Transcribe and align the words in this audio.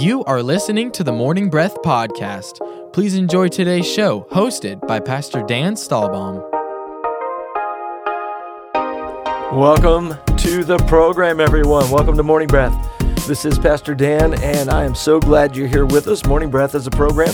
You 0.00 0.24
are 0.24 0.42
listening 0.42 0.90
to 0.90 1.04
the 1.04 1.12
Morning 1.12 1.48
Breath 1.48 1.76
Podcast. 1.82 2.58
Please 2.92 3.14
enjoy 3.14 3.46
today's 3.46 3.86
show, 3.86 4.26
hosted 4.32 4.84
by 4.88 4.98
Pastor 4.98 5.44
Dan 5.44 5.74
Stahlbaum. 5.74 6.42
Welcome 9.52 10.14
to 10.38 10.64
the 10.64 10.78
program, 10.88 11.38
everyone. 11.38 11.88
Welcome 11.92 12.16
to 12.16 12.24
Morning 12.24 12.48
Breath. 12.48 12.74
This 13.28 13.44
is 13.44 13.56
Pastor 13.56 13.94
Dan, 13.94 14.34
and 14.42 14.68
I 14.68 14.82
am 14.82 14.96
so 14.96 15.20
glad 15.20 15.56
you're 15.56 15.68
here 15.68 15.86
with 15.86 16.08
us. 16.08 16.26
Morning 16.26 16.50
Breath 16.50 16.74
is 16.74 16.88
a 16.88 16.90
program 16.90 17.32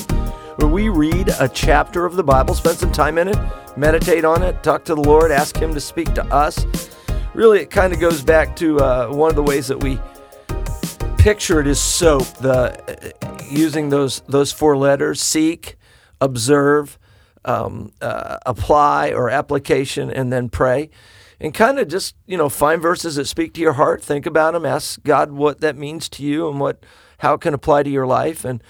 where 0.56 0.68
we 0.68 0.90
read 0.90 1.30
a 1.40 1.48
chapter 1.48 2.04
of 2.04 2.14
the 2.14 2.22
Bible, 2.22 2.54
spend 2.54 2.76
some 2.76 2.92
time 2.92 3.16
in 3.16 3.28
it, 3.28 3.38
meditate 3.74 4.26
on 4.26 4.42
it, 4.42 4.62
talk 4.62 4.84
to 4.84 4.94
the 4.94 5.00
Lord, 5.00 5.30
ask 5.30 5.56
Him 5.56 5.72
to 5.72 5.80
speak 5.80 6.12
to 6.12 6.24
us. 6.26 6.66
Really, 7.32 7.60
it 7.60 7.70
kind 7.70 7.94
of 7.94 8.00
goes 8.00 8.20
back 8.20 8.54
to 8.56 8.80
uh, 8.80 9.08
one 9.08 9.30
of 9.30 9.36
the 9.36 9.42
ways 9.42 9.66
that 9.68 9.82
we 9.82 9.98
picture 11.20 11.60
it 11.60 11.66
is 11.66 11.78
soap. 11.78 12.26
The 12.38 13.14
uh, 13.22 13.38
using 13.50 13.90
those 13.90 14.20
those 14.20 14.52
four 14.52 14.76
letters: 14.76 15.20
seek, 15.20 15.76
observe, 16.20 16.98
um, 17.44 17.92
uh, 18.00 18.38
apply 18.46 19.12
or 19.12 19.28
application, 19.28 20.10
and 20.10 20.32
then 20.32 20.48
pray. 20.48 20.90
And 21.38 21.54
kind 21.54 21.78
of 21.78 21.88
just 21.88 22.16
you 22.26 22.36
know 22.36 22.48
find 22.48 22.80
verses 22.80 23.16
that 23.16 23.26
speak 23.26 23.52
to 23.54 23.60
your 23.60 23.74
heart. 23.74 24.02
Think 24.02 24.26
about 24.26 24.54
them. 24.54 24.64
Ask 24.64 25.02
God 25.02 25.32
what 25.32 25.60
that 25.60 25.76
means 25.76 26.08
to 26.10 26.24
you 26.24 26.48
and 26.48 26.58
what 26.58 26.84
how 27.18 27.34
it 27.34 27.40
can 27.42 27.52
apply 27.52 27.82
to 27.82 27.90
your 27.90 28.06
life. 28.06 28.44
And 28.44 28.62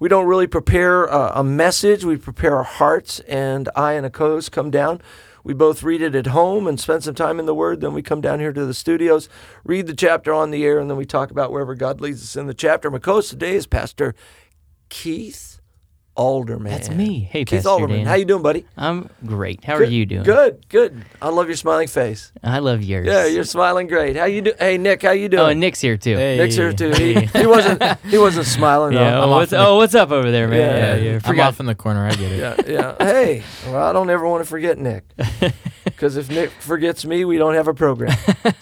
we 0.00 0.08
don't 0.08 0.26
really 0.26 0.48
prepare 0.48 1.04
a, 1.04 1.32
a 1.36 1.44
message. 1.44 2.04
We 2.04 2.16
prepare 2.16 2.56
our 2.56 2.64
hearts. 2.64 3.20
And 3.20 3.68
I 3.76 3.92
and 3.92 4.04
a 4.04 4.10
co-host 4.10 4.50
come 4.50 4.70
down 4.70 5.00
we 5.44 5.54
both 5.54 5.82
read 5.82 6.02
it 6.02 6.14
at 6.14 6.28
home 6.28 6.66
and 6.66 6.80
spend 6.80 7.04
some 7.04 7.14
time 7.14 7.38
in 7.38 7.46
the 7.46 7.54
Word. 7.54 7.80
Then 7.80 7.92
we 7.92 8.02
come 8.02 8.22
down 8.22 8.40
here 8.40 8.52
to 8.52 8.64
the 8.64 8.74
studios, 8.74 9.28
read 9.62 9.86
the 9.86 9.94
chapter 9.94 10.32
on 10.32 10.50
the 10.50 10.64
air, 10.64 10.78
and 10.78 10.90
then 10.90 10.96
we 10.96 11.04
talk 11.04 11.30
about 11.30 11.52
wherever 11.52 11.74
God 11.74 12.00
leads 12.00 12.22
us 12.22 12.34
in 12.34 12.46
the 12.46 12.54
chapter. 12.54 12.90
My 12.90 12.98
co 12.98 13.14
host 13.14 13.30
today 13.30 13.54
is 13.54 13.66
Pastor 13.66 14.14
Keith 14.88 15.53
Alderman. 16.16 16.70
That's 16.70 16.90
me. 16.90 17.20
Hey, 17.20 17.44
Keith 17.44 17.58
Pastor 17.58 17.70
Alderman. 17.70 17.98
Dan. 17.98 18.06
How 18.06 18.14
you 18.14 18.24
doing, 18.24 18.42
buddy? 18.42 18.66
I'm 18.76 19.10
great. 19.26 19.64
How 19.64 19.78
good, 19.78 19.88
are 19.88 19.90
you 19.90 20.06
doing? 20.06 20.22
Good, 20.22 20.68
good. 20.68 21.04
I 21.20 21.28
love 21.30 21.48
your 21.48 21.56
smiling 21.56 21.88
face. 21.88 22.30
I 22.42 22.60
love 22.60 22.82
yours. 22.82 23.06
Yeah, 23.06 23.26
you're 23.26 23.44
smiling 23.44 23.88
great. 23.88 24.16
How 24.16 24.26
you 24.26 24.42
do? 24.42 24.52
Hey, 24.58 24.78
Nick, 24.78 25.02
how 25.02 25.10
you 25.10 25.26
oh, 25.26 25.28
doing? 25.28 25.42
Oh, 25.42 25.46
and 25.46 25.60
Nick's 25.60 25.80
here 25.80 25.96
too. 25.96 26.16
Hey. 26.16 26.36
Nick's 26.36 26.54
here 26.54 26.72
too. 26.72 26.90
He, 26.90 27.14
he 27.14 27.46
wasn't. 27.46 27.82
He 28.04 28.18
wasn't 28.18 28.46
smiling. 28.46 28.94
Yeah. 28.94 29.18
I'm 29.18 29.28
Oh 29.28 29.36
what's, 29.36 29.50
the- 29.50 29.66
oh, 29.66 29.76
what's 29.76 29.94
up 29.94 30.10
over 30.12 30.30
there, 30.30 30.46
man? 30.46 30.58
Yeah, 30.58 31.04
yeah. 31.04 31.14
I'm 31.14 31.20
Forgot. 31.20 31.48
off 31.48 31.60
in 31.60 31.66
the 31.66 31.74
corner. 31.74 32.06
I 32.06 32.14
get 32.14 32.32
it. 32.32 32.68
yeah, 32.68 32.94
yeah. 32.98 33.04
Hey, 33.04 33.42
well, 33.66 33.82
I 33.84 33.92
don't 33.92 34.08
ever 34.10 34.26
want 34.28 34.44
to 34.44 34.48
forget 34.48 34.78
Nick. 34.78 35.04
Because 35.94 36.16
if 36.16 36.28
Nick 36.28 36.50
forgets 36.50 37.04
me, 37.04 37.24
we 37.24 37.38
don't 37.38 37.54
have 37.54 37.68
a 37.68 37.74
program. 37.74 38.16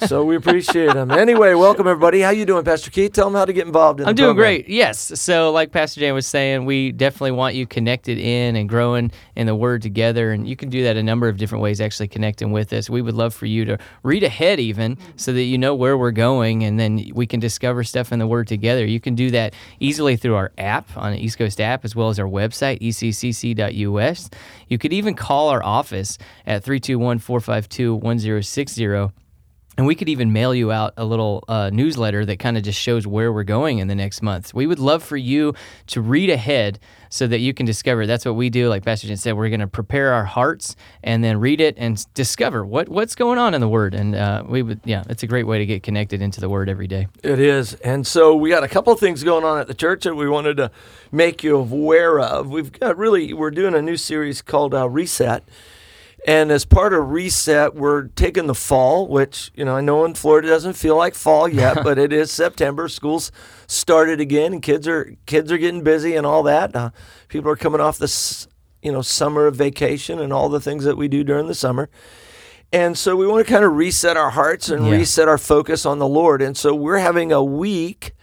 So 0.06 0.24
we 0.24 0.36
appreciate 0.36 0.94
him. 0.94 1.10
Anyway, 1.10 1.54
welcome 1.54 1.86
everybody. 1.86 2.20
How 2.20 2.30
you 2.30 2.44
doing, 2.44 2.64
Pastor 2.64 2.90
Keith? 2.90 3.12
Tell 3.12 3.24
them 3.24 3.34
how 3.34 3.46
to 3.46 3.52
get 3.52 3.66
involved 3.66 4.00
in 4.00 4.06
I'm 4.06 4.14
doing 4.14 4.34
program. 4.34 4.44
great. 4.44 4.68
Yes. 4.68 5.18
So, 5.20 5.50
like 5.50 5.72
Pastor 5.72 6.00
Dan 6.00 6.12
was 6.12 6.26
saying, 6.26 6.66
we 6.66 6.92
definitely 6.92 7.30
want 7.32 7.54
you 7.54 7.66
connected 7.66 8.18
in 8.18 8.54
and 8.56 8.68
growing 8.68 9.10
in 9.34 9.46
the 9.46 9.54
Word 9.54 9.80
together. 9.80 10.32
And 10.32 10.46
you 10.46 10.56
can 10.56 10.68
do 10.68 10.82
that 10.84 10.96
a 10.96 11.02
number 11.02 11.28
of 11.28 11.38
different 11.38 11.62
ways, 11.62 11.80
actually 11.80 12.08
connecting 12.08 12.52
with 12.52 12.72
us. 12.72 12.90
We 12.90 13.00
would 13.00 13.14
love 13.14 13.34
for 13.34 13.46
you 13.46 13.64
to 13.64 13.78
read 14.02 14.22
ahead, 14.22 14.60
even 14.60 14.98
so 15.16 15.32
that 15.32 15.44
you 15.44 15.56
know 15.56 15.74
where 15.74 15.96
we're 15.96 16.10
going, 16.10 16.64
and 16.64 16.78
then 16.78 17.10
we 17.14 17.26
can 17.26 17.40
discover 17.40 17.82
stuff 17.82 18.12
in 18.12 18.18
the 18.18 18.26
Word 18.26 18.46
together. 18.46 18.84
You 18.84 19.00
can 19.00 19.14
do 19.14 19.30
that 19.30 19.54
easily 19.80 20.16
through 20.16 20.34
our 20.34 20.52
app 20.58 20.94
on 20.96 21.12
the 21.12 21.18
East 21.18 21.38
Coast 21.38 21.60
app, 21.60 21.84
as 21.84 21.96
well 21.96 22.10
as 22.10 22.18
our 22.18 22.26
website, 22.28 22.80
eccc.us. 22.80 24.30
You 24.68 24.78
could 24.78 24.92
even 24.92 25.14
call 25.14 25.48
our 25.48 25.62
office 25.62 26.18
at 26.46 26.62
321 26.62 27.18
452 27.22 27.94
1060. 27.94 29.12
And 29.78 29.86
we 29.86 29.94
could 29.94 30.10
even 30.10 30.34
mail 30.34 30.54
you 30.54 30.70
out 30.70 30.92
a 30.98 31.04
little 31.04 31.44
uh, 31.48 31.70
newsletter 31.72 32.26
that 32.26 32.38
kind 32.38 32.58
of 32.58 32.62
just 32.62 32.78
shows 32.78 33.06
where 33.06 33.32
we're 33.32 33.42
going 33.42 33.78
in 33.78 33.88
the 33.88 33.94
next 33.94 34.20
month. 34.20 34.52
We 34.52 34.66
would 34.66 34.78
love 34.78 35.02
for 35.02 35.16
you 35.16 35.54
to 35.86 36.02
read 36.02 36.28
ahead 36.28 36.78
so 37.08 37.26
that 37.26 37.38
you 37.38 37.54
can 37.54 37.64
discover. 37.64 38.06
That's 38.06 38.26
what 38.26 38.34
we 38.34 38.50
do. 38.50 38.68
Like 38.68 38.84
Pastor 38.84 39.06
Jen 39.06 39.16
said, 39.16 39.32
we're 39.34 39.48
going 39.48 39.60
to 39.60 39.66
prepare 39.66 40.12
our 40.12 40.26
hearts 40.26 40.76
and 41.02 41.24
then 41.24 41.40
read 41.40 41.62
it 41.62 41.74
and 41.78 42.04
discover 42.12 42.66
what 42.66 42.90
what's 42.90 43.14
going 43.14 43.38
on 43.38 43.54
in 43.54 43.62
the 43.62 43.68
Word. 43.68 43.94
And 43.94 44.14
uh, 44.14 44.44
we 44.46 44.60
would, 44.60 44.80
yeah, 44.84 45.04
it's 45.08 45.22
a 45.22 45.26
great 45.26 45.46
way 45.46 45.58
to 45.58 45.64
get 45.64 45.82
connected 45.82 46.20
into 46.20 46.42
the 46.42 46.50
Word 46.50 46.68
every 46.68 46.86
day. 46.86 47.08
It 47.22 47.40
is. 47.40 47.72
And 47.76 48.06
so 48.06 48.36
we 48.36 48.50
got 48.50 48.64
a 48.64 48.68
couple 48.68 48.92
of 48.92 49.00
things 49.00 49.24
going 49.24 49.44
on 49.44 49.58
at 49.58 49.68
the 49.68 49.74
church 49.74 50.04
that 50.04 50.14
we 50.14 50.28
wanted 50.28 50.58
to 50.58 50.70
make 51.10 51.42
you 51.42 51.56
aware 51.56 52.20
of. 52.20 52.50
We've 52.50 52.72
got 52.72 52.98
really, 52.98 53.32
we're 53.32 53.50
doing 53.50 53.74
a 53.74 53.80
new 53.80 53.96
series 53.96 54.42
called 54.42 54.74
uh, 54.74 54.86
Reset. 54.86 55.44
And 56.24 56.52
as 56.52 56.64
part 56.64 56.94
of 56.94 57.10
Reset, 57.10 57.74
we're 57.74 58.04
taking 58.04 58.46
the 58.46 58.54
fall, 58.54 59.08
which, 59.08 59.50
you 59.56 59.64
know, 59.64 59.74
I 59.74 59.80
know 59.80 60.04
in 60.04 60.14
Florida 60.14 60.46
doesn't 60.46 60.74
feel 60.74 60.96
like 60.96 61.14
fall 61.16 61.48
yet, 61.48 61.78
but 61.84 61.98
it 61.98 62.12
is 62.12 62.30
September. 62.30 62.88
School's 62.88 63.32
started 63.66 64.20
again 64.20 64.52
and 64.52 64.62
kids 64.62 64.86
are 64.86 65.16
kids 65.26 65.50
are 65.50 65.58
getting 65.58 65.82
busy 65.82 66.14
and 66.14 66.24
all 66.24 66.44
that. 66.44 66.76
Uh, 66.76 66.90
people 67.28 67.50
are 67.50 67.56
coming 67.56 67.80
off 67.80 67.98
this, 67.98 68.46
you 68.82 68.92
know, 68.92 69.02
summer 69.02 69.46
of 69.46 69.56
vacation 69.56 70.20
and 70.20 70.32
all 70.32 70.48
the 70.48 70.60
things 70.60 70.84
that 70.84 70.96
we 70.96 71.08
do 71.08 71.24
during 71.24 71.48
the 71.48 71.54
summer. 71.56 71.90
And 72.72 72.96
so 72.96 73.16
we 73.16 73.26
want 73.26 73.44
to 73.44 73.52
kind 73.52 73.64
of 73.64 73.72
reset 73.74 74.16
our 74.16 74.30
hearts 74.30 74.68
and 74.68 74.86
Yeah. 74.86 74.92
reset 74.92 75.28
our 75.28 75.38
focus 75.38 75.84
on 75.84 75.98
the 75.98 76.08
Lord. 76.08 76.40
And 76.40 76.56
so 76.56 76.72
we're 76.74 76.98
having 76.98 77.32
a 77.32 77.42
week, 77.42 78.14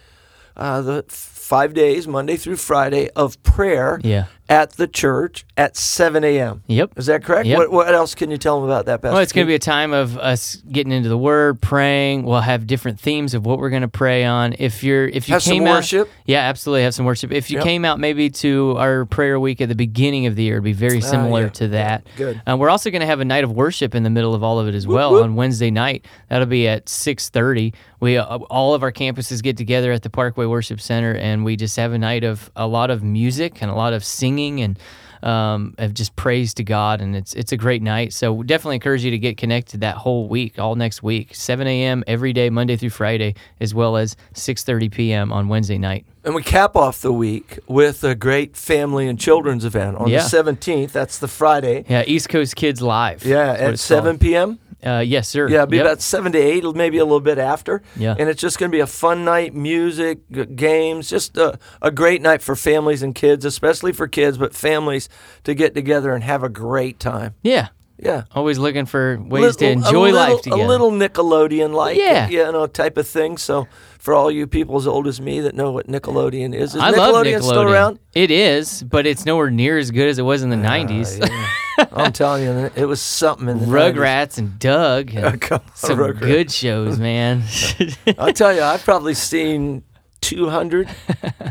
uh, 0.55 0.81
the 0.81 1.03
five 1.49 1.73
days, 1.73 2.07
Monday 2.07 2.37
through 2.37 2.57
Friday, 2.57 3.09
of 3.15 3.41
prayer 3.41 3.99
Yeah. 4.03 4.25
at 4.47 4.73
the 4.73 4.87
church 4.87 5.45
at 5.57 5.75
7 5.75 6.23
a.m. 6.23 6.61
Yep. 6.67 6.91
Is 6.95 7.07
that 7.07 7.23
correct? 7.23 7.47
Yep. 7.47 7.57
What, 7.57 7.71
what 7.71 7.93
else 7.95 8.13
can 8.13 8.29
you 8.29 8.37
tell 8.37 8.59
them 8.61 8.69
about 8.69 8.85
that, 8.85 9.01
Pastor? 9.01 9.13
Well, 9.13 9.21
it's 9.23 9.31
going 9.33 9.45
to 9.47 9.49
be 9.49 9.55
a 9.55 9.59
time 9.59 9.91
of 9.91 10.15
us 10.19 10.57
getting 10.71 10.91
into 10.93 11.09
the 11.09 11.17
Word, 11.17 11.59
praying. 11.59 12.21
We'll 12.23 12.41
have 12.41 12.67
different 12.67 12.99
themes 12.99 13.33
of 13.33 13.45
what 13.47 13.57
we're 13.57 13.71
going 13.71 13.81
to 13.81 13.87
pray 13.87 14.25
on. 14.25 14.53
If 14.59 14.83
you're, 14.83 15.07
if 15.07 15.27
you 15.27 15.33
Have 15.33 15.41
some 15.43 15.53
came 15.53 15.65
out, 15.67 15.77
worship. 15.77 16.07
yeah, 16.25 16.41
absolutely, 16.41 16.83
have 16.83 16.93
some 16.93 17.05
worship. 17.07 17.31
If 17.31 17.49
you 17.49 17.57
Yep. 17.57 17.63
came 17.63 17.83
out 17.83 17.99
maybe 17.99 18.29
to 18.29 18.75
our 18.77 19.05
prayer 19.05 19.39
week 19.39 19.59
at 19.59 19.69
the 19.69 19.75
beginning 19.75 20.27
of 20.27 20.35
the 20.35 20.43
year, 20.43 20.55
it'd 20.55 20.63
be 20.63 20.73
very 20.73 21.01
similar 21.01 21.41
Ah, 21.41 21.43
yeah. 21.45 21.49
to 21.49 21.67
that. 21.69 22.07
Good. 22.15 22.41
Uh, 22.47 22.57
we're 22.57 22.69
also 22.69 22.91
going 22.91 23.01
to 23.01 23.07
have 23.07 23.19
a 23.21 23.25
night 23.25 23.43
of 23.43 23.51
worship 23.51 23.95
in 23.95 24.03
the 24.03 24.09
middle 24.11 24.35
of 24.35 24.43
all 24.43 24.59
of 24.59 24.67
it 24.67 24.75
as 24.75 24.85
well 24.85 25.21
on 25.23 25.35
Wednesday 25.35 25.71
night. 25.71 26.05
That'll 26.29 26.45
be 26.45 26.67
at 26.67 26.87
six 26.89 27.29
thirty. 27.29 27.73
We 27.99 28.17
uh, 28.17 28.37
all 28.49 28.73
of 28.75 28.81
our 28.83 28.91
campuses 28.93 29.43
get 29.43 29.57
together 29.57 29.91
at 29.91 30.03
the 30.03 30.09
Parkway 30.09 30.45
Worship 30.45 30.79
Center, 30.79 31.11
and 31.13 31.38
we 31.43 31.55
just 31.55 31.75
have 31.77 31.93
a 31.93 31.97
night 31.97 32.23
of 32.23 32.51
a 32.55 32.67
lot 32.67 32.89
of 32.91 33.03
music 33.03 33.61
and 33.61 33.69
a 33.71 33.75
lot 33.75 33.93
of 33.93 34.03
singing 34.03 34.61
and 34.61 34.79
um, 35.21 35.75
of 35.77 35.93
just 35.93 36.15
praise 36.15 36.53
to 36.53 36.63
God, 36.63 37.01
and 37.01 37.13
it's 37.13 37.33
it's 37.33 37.51
a 37.51 37.57
great 37.57 37.81
night. 37.81 38.13
So 38.13 38.41
definitely 38.41 38.75
encourage 38.75 39.03
you 39.03 39.11
to 39.11 39.17
get 39.17 39.35
connected 39.35 39.81
that 39.81 39.97
whole 39.97 40.29
week, 40.29 40.57
all 40.57 40.75
next 40.75 41.03
week, 41.03 41.35
seven 41.35 41.67
a.m. 41.67 42.05
every 42.07 42.31
day, 42.31 42.49
Monday 42.49 42.77
through 42.77 42.91
Friday, 42.91 43.35
as 43.59 43.73
well 43.73 43.97
as 43.97 44.15
six 44.33 44.63
thirty 44.63 44.87
p.m. 44.87 45.33
on 45.33 45.49
Wednesday 45.49 45.77
night. 45.77 46.05
And 46.23 46.33
we 46.35 46.41
cap 46.41 46.77
off 46.77 47.01
the 47.01 47.11
week 47.11 47.59
with 47.67 48.01
a 48.05 48.15
great 48.15 48.55
family 48.55 49.09
and 49.09 49.19
children's 49.19 49.65
event 49.65 49.97
on 49.97 50.07
Yeah. 50.09 50.25
the 50.25 50.37
17th. 50.43 50.91
That's 50.93 51.17
the 51.19 51.27
Friday. 51.29 51.83
Yeah, 51.89 52.03
East 52.07 52.29
Coast 52.29 52.55
Kids 52.55 52.81
Live. 52.81 53.25
Yeah, 53.25 53.53
at 53.53 53.73
it's 53.73 53.81
7 53.81 54.19
p.m. 54.19 54.59
Uh, 54.85 54.99
yes, 55.05 55.27
sir. 55.27 55.47
Yeah, 55.49 55.55
it'll 55.63 55.67
be 55.67 55.77
Yep. 55.77 55.85
about 55.85 56.01
seven 56.01 56.31
to 56.31 56.37
eight, 56.37 56.63
maybe 56.75 56.97
a 56.99 57.03
little 57.03 57.19
bit 57.19 57.37
after. 57.37 57.81
Yeah. 57.97 58.15
And 58.17 58.29
it's 58.29 58.39
just 58.41 58.57
going 58.59 58.71
to 58.71 58.75
be 58.75 58.79
a 58.79 58.87
fun 58.87 59.25
night, 59.25 59.53
music, 59.53 60.19
g- 60.31 60.45
games, 60.45 61.09
just 61.09 61.35
a, 61.37 61.59
a 61.81 61.91
great 61.91 62.21
night 62.21 62.41
for 62.41 62.55
families 62.55 63.01
and 63.03 63.13
kids, 63.13 63.43
especially 63.43 63.91
for 63.91 64.07
kids, 64.07 64.37
but 64.37 64.53
families 64.55 65.09
to 65.43 65.53
get 65.53 65.73
together 65.75 66.13
and 66.13 66.23
have 66.23 66.43
a 66.43 66.49
great 66.49 66.99
time. 66.99 67.35
Yeah. 67.43 67.67
Yeah. 68.01 68.23
Always 68.33 68.57
looking 68.57 68.85
for 68.85 69.17
ways 69.21 69.41
Little- 69.41 69.57
to 69.59 69.69
enjoy 69.71 70.11
little- 70.11 70.13
life 70.35 70.41
together. 70.43 70.61
A 70.63 70.65
little 70.67 70.91
Nickelodeon 70.91 71.73
like, 71.73 71.97
Yeah. 71.97 72.29
you 72.29 72.49
know, 72.49 72.65
type 72.65 72.95
of 72.95 73.05
thing. 73.05 73.37
So 73.37 73.67
for 73.99 74.13
all 74.13 74.31
you 74.31 74.47
people 74.47 74.77
as 74.77 74.87
old 74.87 75.05
as 75.07 75.19
me 75.19 75.41
that 75.41 75.53
know 75.55 75.71
what 75.73 75.87
Nickelodeon 75.87 76.55
is, 76.55 76.73
is 76.75 76.81
I 76.81 76.93
Nickelodeon, 76.93 76.97
love 77.11 77.25
Nickelodeon. 77.25 77.43
still 77.43 77.61
around? 77.63 77.99
It 78.13 78.31
is, 78.31 78.83
but 78.83 79.05
it's 79.05 79.25
nowhere 79.25 79.51
near 79.51 79.77
as 79.77 79.91
good 79.91 80.07
as 80.07 80.17
it 80.17 80.21
was 80.23 80.41
in 80.43 80.49
the 80.49 80.55
'90s. 80.55 81.21
Uh, 81.21 81.27
yeah. 81.29 81.47
I'm 81.91 82.11
telling 82.13 82.43
you, 82.43 82.69
it 82.75 82.85
was 82.85 83.01
something 83.01 83.47
in 83.49 83.59
the 83.59 83.65
90s. 83.65 83.93
Rugrats 83.93 84.37
and 84.37 84.59
Doug, 84.59 85.13
and 85.13 85.43
some 85.73 85.97
Rugrats. 85.99 86.19
good 86.19 86.51
shows, 86.51 86.99
man. 86.99 87.43
I'll 88.17 88.33
tell 88.33 88.53
you, 88.53 88.61
I've 88.61 88.83
probably 88.83 89.13
seen 89.13 89.83
200 90.21 90.87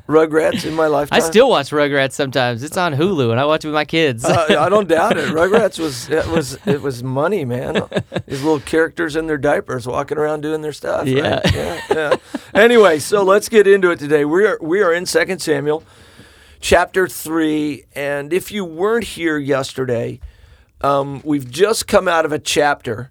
Rugrats 0.09 0.67
in 0.67 0.75
my 0.75 0.87
lifetime. 0.87 1.17
I 1.17 1.21
still 1.21 1.49
watch 1.49 1.71
Rugrats 1.71 2.13
sometimes. 2.13 2.63
It's 2.63 2.77
on 2.77 2.93
Hulu, 2.95 3.31
and 3.31 3.41
I 3.41 3.47
watch 3.47 3.65
it 3.65 3.69
with 3.69 3.75
my 3.75 3.87
kids. 3.87 4.25
Uh, 4.25 4.57
I 4.59 4.69
don't 4.69 4.89
doubt 4.89 5.17
it. 5.17 5.29
Rugrats 5.31 5.79
was 5.79 6.09
it 6.11 6.27
was 6.27 6.59
it 6.67 6.83
was 6.83 7.03
money, 7.03 7.45
man. 7.47 7.83
These 8.27 8.43
little 8.43 8.61
characters 8.61 9.17
in 9.17 9.27
their 9.27 9.39
diapers 9.39 9.87
walking 9.87 10.19
around 10.19 10.43
doing 10.43 10.61
their 10.61 10.75
stuff. 10.75 11.01
right? 11.07 11.09
Yeah. 11.09 11.41
yeah, 11.55 11.81
yeah. 11.91 12.17
Anyway, 12.55 12.99
so 12.99 13.23
let's 13.23 13.49
get 13.49 13.67
into 13.67 13.91
it 13.91 13.99
today. 13.99 14.25
We 14.27 14.45
are 14.47 14.59
we 14.61 14.83
are 14.83 14.93
in 14.93 15.07
Second 15.07 15.41
Samuel, 15.41 15.83
chapter 16.61 17.09
three, 17.09 17.85
and 17.95 18.33
if 18.33 18.51
you 18.51 18.65
weren't 18.65 19.05
here 19.05 19.39
yesterday, 19.39 20.21
um, 20.81 21.21
we've 21.25 21.51
just 21.51 21.87
come 21.87 22.09
out 22.09 22.25
of 22.25 22.33
a 22.33 22.39
chapter 22.39 23.11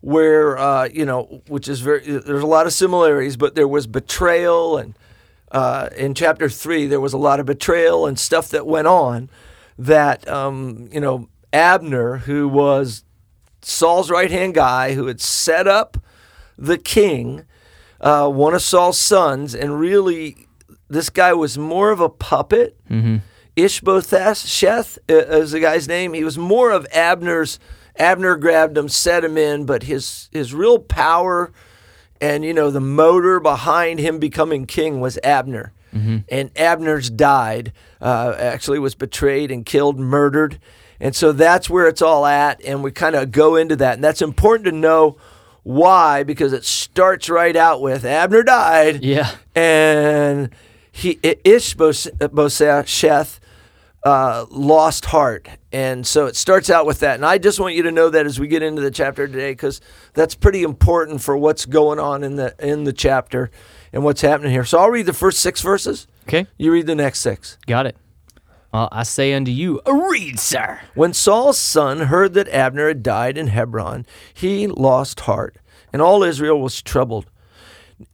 where 0.00 0.56
uh, 0.58 0.88
you 0.92 1.04
know, 1.04 1.42
which 1.48 1.68
is 1.68 1.80
very 1.80 2.00
there's 2.00 2.42
a 2.42 2.46
lot 2.46 2.66
of 2.66 2.72
similarities, 2.72 3.36
but 3.36 3.54
there 3.54 3.68
was 3.68 3.86
betrayal 3.86 4.76
and 4.76 4.94
uh, 5.50 5.88
in 5.96 6.14
chapter 6.14 6.48
three 6.48 6.86
there 6.86 7.00
was 7.00 7.12
a 7.12 7.18
lot 7.18 7.40
of 7.40 7.46
betrayal 7.46 8.06
and 8.06 8.18
stuff 8.18 8.48
that 8.48 8.66
went 8.66 8.86
on 8.86 9.30
that 9.78 10.28
um, 10.28 10.88
you 10.92 11.00
know 11.00 11.28
Abner, 11.52 12.18
who 12.18 12.48
was 12.48 13.04
Saul's 13.62 14.10
right 14.10 14.30
hand 14.30 14.54
guy, 14.54 14.94
who 14.94 15.06
had 15.06 15.20
set 15.20 15.66
up 15.66 15.96
the 16.56 16.78
king, 16.78 17.44
uh, 18.00 18.28
one 18.28 18.54
of 18.54 18.62
Saul's 18.62 18.98
sons, 18.98 19.54
and 19.54 19.78
really 19.78 20.47
this 20.88 21.10
guy 21.10 21.32
was 21.34 21.58
more 21.58 21.90
of 21.90 22.00
a 22.00 22.08
puppet. 22.08 22.76
Ishbosheth 23.56 24.98
uh, 25.10 25.14
is 25.14 25.50
the 25.52 25.60
guy's 25.60 25.88
name. 25.88 26.12
He 26.14 26.24
was 26.24 26.38
more 26.38 26.70
of 26.70 26.86
Abner's. 26.92 27.58
Abner 27.96 28.36
grabbed 28.36 28.78
him, 28.78 28.88
set 28.88 29.24
him 29.24 29.36
in, 29.36 29.66
but 29.66 29.82
his 29.84 30.28
his 30.32 30.54
real 30.54 30.78
power 30.78 31.52
and 32.20 32.44
you 32.44 32.54
know 32.54 32.70
the 32.70 32.80
motor 32.80 33.40
behind 33.40 33.98
him 33.98 34.18
becoming 34.18 34.66
king 34.66 35.00
was 35.00 35.18
Abner. 35.24 35.72
And 36.28 36.50
Abner's 36.54 37.10
died. 37.10 37.72
Uh, 38.00 38.34
actually, 38.38 38.78
was 38.78 38.94
betrayed 38.94 39.50
and 39.50 39.66
killed, 39.66 39.98
murdered, 39.98 40.60
and 41.00 41.16
so 41.16 41.32
that's 41.32 41.68
where 41.68 41.88
it's 41.88 42.02
all 42.02 42.24
at. 42.26 42.62
And 42.62 42.84
we 42.84 42.92
kind 42.92 43.16
of 43.16 43.32
go 43.32 43.56
into 43.56 43.74
that, 43.76 43.94
and 43.94 44.04
that's 44.04 44.22
important 44.22 44.66
to 44.66 44.72
know 44.72 45.16
why 45.64 46.22
because 46.22 46.52
it 46.52 46.64
starts 46.64 47.28
right 47.28 47.56
out 47.56 47.80
with 47.80 48.04
Abner 48.04 48.44
died. 48.44 49.02
Yeah. 49.02 49.34
and 49.56 50.50
he 50.98 51.18
Ishbosheth 51.22 52.10
uh, 54.02 54.46
lost 54.50 55.04
heart, 55.06 55.48
and 55.72 56.04
so 56.04 56.26
it 56.26 56.34
starts 56.34 56.70
out 56.70 56.86
with 56.86 56.98
that. 57.00 57.14
And 57.14 57.24
I 57.24 57.38
just 57.38 57.60
want 57.60 57.76
you 57.76 57.84
to 57.84 57.92
know 57.92 58.10
that 58.10 58.26
as 58.26 58.40
we 58.40 58.48
get 58.48 58.64
into 58.64 58.82
the 58.82 58.90
chapter 58.90 59.28
today, 59.28 59.52
because 59.52 59.80
that's 60.14 60.34
pretty 60.34 60.64
important 60.64 61.20
for 61.22 61.36
what's 61.36 61.66
going 61.66 62.00
on 62.00 62.24
in 62.24 62.34
the 62.34 62.54
in 62.58 62.82
the 62.82 62.92
chapter 62.92 63.50
and 63.92 64.02
what's 64.02 64.22
happening 64.22 64.50
here. 64.50 64.64
So 64.64 64.78
I'll 64.78 64.90
read 64.90 65.06
the 65.06 65.12
first 65.12 65.38
six 65.38 65.60
verses. 65.60 66.08
Okay. 66.26 66.48
You 66.58 66.72
read 66.72 66.86
the 66.86 66.96
next 66.96 67.20
six. 67.20 67.58
Got 67.66 67.86
it. 67.86 67.96
I 68.72 69.04
say 69.04 69.32
unto 69.32 69.50
you, 69.50 69.80
read, 69.86 70.38
sir. 70.38 70.80
When 70.94 71.12
Saul's 71.12 71.58
son 71.58 72.00
heard 72.00 72.34
that 72.34 72.48
Abner 72.48 72.88
had 72.88 73.02
died 73.02 73.38
in 73.38 73.46
Hebron, 73.46 74.04
he 74.34 74.66
lost 74.66 75.20
heart, 75.20 75.56
and 75.92 76.02
all 76.02 76.22
Israel 76.22 76.60
was 76.60 76.82
troubled. 76.82 77.26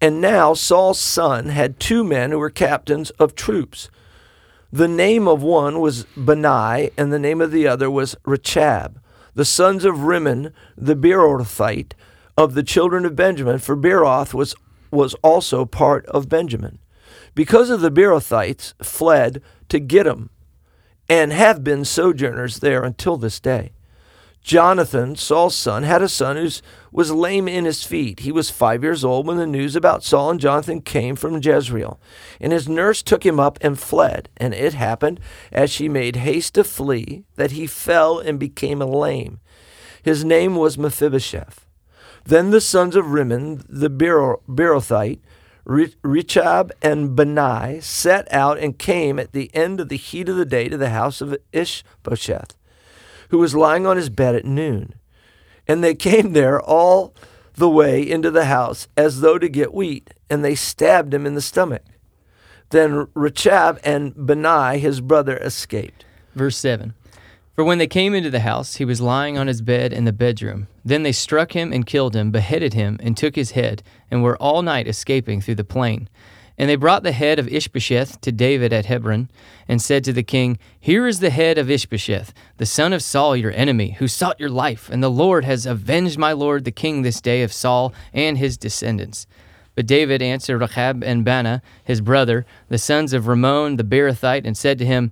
And 0.00 0.20
now 0.20 0.54
Saul's 0.54 0.98
son 0.98 1.46
had 1.46 1.78
two 1.78 2.04
men 2.04 2.30
who 2.30 2.38
were 2.38 2.50
captains 2.50 3.10
of 3.10 3.34
troops. 3.34 3.90
The 4.72 4.88
name 4.88 5.28
of 5.28 5.42
one 5.42 5.80
was 5.80 6.04
Benai, 6.16 6.92
and 6.96 7.12
the 7.12 7.18
name 7.18 7.40
of 7.40 7.52
the 7.52 7.66
other 7.66 7.90
was 7.90 8.16
Rechab, 8.24 9.00
the 9.34 9.44
sons 9.44 9.84
of 9.84 10.04
Rimmon 10.04 10.52
the 10.76 10.96
Beerothite 10.96 11.92
of 12.36 12.54
the 12.54 12.62
children 12.62 13.04
of 13.04 13.14
Benjamin, 13.14 13.58
for 13.58 13.76
Beeroth 13.76 14.34
was, 14.34 14.54
was 14.90 15.14
also 15.22 15.64
part 15.64 16.04
of 16.06 16.28
Benjamin. 16.28 16.78
Because 17.34 17.70
of 17.70 17.80
the 17.80 17.90
Beerothites 17.90 18.74
fled 18.82 19.42
to 19.68 19.78
Gittaim, 19.78 20.30
and 21.08 21.32
have 21.32 21.62
been 21.62 21.84
sojourners 21.84 22.60
there 22.60 22.82
until 22.82 23.16
this 23.16 23.38
day. 23.38 23.72
Jonathan, 24.44 25.16
Saul's 25.16 25.56
son, 25.56 25.84
had 25.84 26.02
a 26.02 26.08
son 26.08 26.36
who 26.36 26.50
was 26.92 27.10
lame 27.10 27.48
in 27.48 27.64
his 27.64 27.82
feet. 27.82 28.20
He 28.20 28.30
was 28.30 28.50
five 28.50 28.82
years 28.82 29.02
old 29.02 29.26
when 29.26 29.38
the 29.38 29.46
news 29.46 29.74
about 29.74 30.04
Saul 30.04 30.30
and 30.30 30.38
Jonathan 30.38 30.82
came 30.82 31.16
from 31.16 31.40
Jezreel. 31.42 31.98
And 32.40 32.52
his 32.52 32.68
nurse 32.68 33.02
took 33.02 33.24
him 33.24 33.40
up 33.40 33.58
and 33.62 33.78
fled. 33.78 34.28
And 34.36 34.52
it 34.52 34.74
happened, 34.74 35.18
as 35.50 35.70
she 35.70 35.88
made 35.88 36.16
haste 36.16 36.54
to 36.56 36.62
flee, 36.62 37.24
that 37.36 37.52
he 37.52 37.66
fell 37.66 38.18
and 38.18 38.38
became 38.38 38.80
lame. 38.80 39.40
His 40.02 40.26
name 40.26 40.56
was 40.56 40.76
Mephibosheth. 40.76 41.64
Then 42.26 42.50
the 42.50 42.60
sons 42.60 42.96
of 42.96 43.12
Rimmon, 43.12 43.64
the 43.66 43.88
Beerothite, 43.88 45.20
Rechab 45.64 46.70
and 46.82 47.16
Benai 47.16 47.82
set 47.82 48.30
out 48.30 48.58
and 48.58 48.78
came 48.78 49.18
at 49.18 49.32
the 49.32 49.50
end 49.54 49.80
of 49.80 49.88
the 49.88 49.96
heat 49.96 50.28
of 50.28 50.36
the 50.36 50.44
day 50.44 50.68
to 50.68 50.76
the 50.76 50.90
house 50.90 51.22
of 51.22 51.34
Ishbosheth, 51.52 52.54
who 53.30 53.38
was 53.38 53.54
lying 53.54 53.86
on 53.86 53.96
his 53.96 54.10
bed 54.10 54.34
at 54.34 54.44
noon. 54.44 54.94
And 55.66 55.82
they 55.82 55.94
came 55.94 56.32
there 56.32 56.60
all 56.60 57.14
the 57.54 57.70
way 57.70 58.02
into 58.02 58.30
the 58.30 58.46
house 58.46 58.88
as 58.96 59.20
though 59.20 59.38
to 59.38 59.48
get 59.48 59.74
wheat, 59.74 60.12
and 60.28 60.44
they 60.44 60.54
stabbed 60.54 61.14
him 61.14 61.26
in 61.26 61.34
the 61.34 61.40
stomach. 61.40 61.82
Then 62.70 63.06
Rechab 63.14 63.78
and 63.84 64.14
Benai, 64.14 64.78
his 64.78 65.00
brother, 65.00 65.36
escaped. 65.38 66.04
Verse 66.34 66.56
7. 66.56 66.94
For 67.54 67.62
when 67.62 67.78
they 67.78 67.86
came 67.86 68.14
into 68.14 68.30
the 68.30 68.40
house, 68.40 68.76
he 68.76 68.84
was 68.84 69.00
lying 69.00 69.38
on 69.38 69.46
his 69.46 69.62
bed 69.62 69.92
in 69.92 70.04
the 70.04 70.12
bedroom. 70.12 70.66
Then 70.84 71.04
they 71.04 71.12
struck 71.12 71.52
him 71.52 71.72
and 71.72 71.86
killed 71.86 72.16
him, 72.16 72.32
beheaded 72.32 72.74
him, 72.74 72.98
and 73.00 73.16
took 73.16 73.36
his 73.36 73.52
head, 73.52 73.84
and 74.10 74.24
were 74.24 74.36
all 74.38 74.62
night 74.62 74.88
escaping 74.88 75.40
through 75.40 75.54
the 75.54 75.62
plain. 75.62 76.08
And 76.56 76.70
they 76.70 76.76
brought 76.76 77.02
the 77.02 77.12
head 77.12 77.38
of 77.38 77.48
Ishbosheth 77.48 78.20
to 78.20 78.30
David 78.30 78.72
at 78.72 78.86
Hebron, 78.86 79.28
and 79.66 79.82
said 79.82 80.04
to 80.04 80.12
the 80.12 80.22
king, 80.22 80.58
Here 80.78 81.06
is 81.06 81.18
the 81.18 81.30
head 81.30 81.58
of 81.58 81.70
Ishbosheth, 81.70 82.32
the 82.58 82.66
son 82.66 82.92
of 82.92 83.02
Saul 83.02 83.36
your 83.36 83.52
enemy, 83.52 83.92
who 83.92 84.06
sought 84.06 84.38
your 84.38 84.50
life, 84.50 84.88
and 84.88 85.02
the 85.02 85.10
Lord 85.10 85.44
has 85.44 85.66
avenged 85.66 86.16
my 86.16 86.32
lord 86.32 86.64
the 86.64 86.70
king 86.70 87.02
this 87.02 87.20
day 87.20 87.42
of 87.42 87.52
Saul 87.52 87.92
and 88.12 88.38
his 88.38 88.56
descendants. 88.56 89.26
But 89.74 89.86
David 89.86 90.22
answered 90.22 90.60
Rechab 90.60 91.02
and 91.02 91.26
Baanah, 91.26 91.60
his 91.82 92.00
brother, 92.00 92.46
the 92.68 92.78
sons 92.78 93.12
of 93.12 93.26
Ramon 93.26 93.76
the 93.76 93.82
Beerothite, 93.82 94.46
and 94.46 94.56
said 94.56 94.78
to 94.78 94.86
him, 94.86 95.10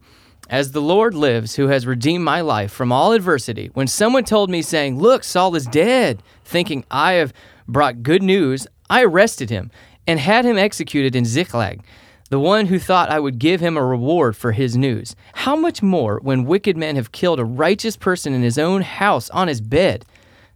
As 0.48 0.70
the 0.70 0.80
Lord 0.80 1.14
lives, 1.14 1.56
who 1.56 1.66
has 1.66 1.86
redeemed 1.86 2.24
my 2.24 2.40
life 2.40 2.70
from 2.70 2.92
all 2.92 3.10
adversity, 3.10 3.70
when 3.74 3.88
someone 3.88 4.24
told 4.24 4.48
me, 4.48 4.62
saying, 4.62 5.00
Look, 5.00 5.24
Saul 5.24 5.56
is 5.56 5.66
dead, 5.66 6.22
thinking 6.44 6.84
I 6.88 7.14
have 7.14 7.32
brought 7.66 8.04
good 8.04 8.22
news, 8.22 8.68
I 8.88 9.02
arrested 9.02 9.50
him 9.50 9.72
and 10.06 10.18
had 10.20 10.44
him 10.44 10.58
executed 10.58 11.14
in 11.14 11.24
Ziklag, 11.24 11.82
the 12.30 12.40
one 12.40 12.66
who 12.66 12.78
thought 12.78 13.10
I 13.10 13.20
would 13.20 13.38
give 13.38 13.60
him 13.60 13.76
a 13.76 13.84
reward 13.84 14.36
for 14.36 14.52
his 14.52 14.76
news. 14.76 15.14
How 15.34 15.54
much 15.54 15.82
more 15.82 16.18
when 16.22 16.44
wicked 16.44 16.76
men 16.76 16.96
have 16.96 17.12
killed 17.12 17.38
a 17.38 17.44
righteous 17.44 17.96
person 17.96 18.32
in 18.32 18.42
his 18.42 18.58
own 18.58 18.82
house 18.82 19.28
on 19.30 19.48
his 19.48 19.60
bed? 19.60 20.04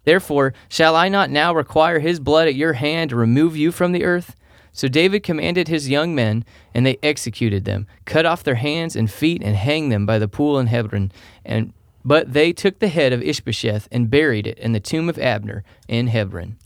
Therefore, 0.05 0.55
shall 0.69 0.97
I 0.97 1.09
not 1.09 1.31
now 1.31 1.55
require 1.55 1.99
his 1.99 2.21
blood 2.21 2.49
at 2.49 2.55
your 2.55 2.75
hand 2.75 3.11
to 3.11 3.17
remove 3.17 3.57
you 3.57 3.73
from 3.73 3.93
the 3.93 4.05
earth? 4.05 4.35
So 4.73 4.89
David 4.89 5.23
commanded 5.23 5.69
his 5.69 5.89
young 5.89 6.15
men, 6.15 6.45
and 6.75 6.87
they 6.87 6.99
executed 7.03 7.65
them, 7.65 7.87
cut 8.05 8.27
off 8.27 8.45
their 8.45 8.57
hands 8.57 8.95
and 8.95 9.11
feet, 9.11 9.43
and 9.43 9.57
hanged 9.57 9.91
them 9.91 10.07
by 10.07 10.19
the 10.19 10.29
pool 10.29 10.59
in 10.59 10.67
Hebron. 10.67 11.13
And 11.45 11.73
but 12.05 12.33
they 12.33 12.53
took 12.53 12.79
the 12.79 12.89
head 12.89 13.13
of 13.13 13.21
Ishbosheth 13.21 13.89
and 13.91 14.09
buried 14.09 14.47
it 14.47 14.59
in 14.59 14.73
the 14.73 14.81
tomb 14.81 15.09
of 15.09 15.19
Abner 15.19 15.65
in 15.89 16.07
Hebron. 16.07 16.57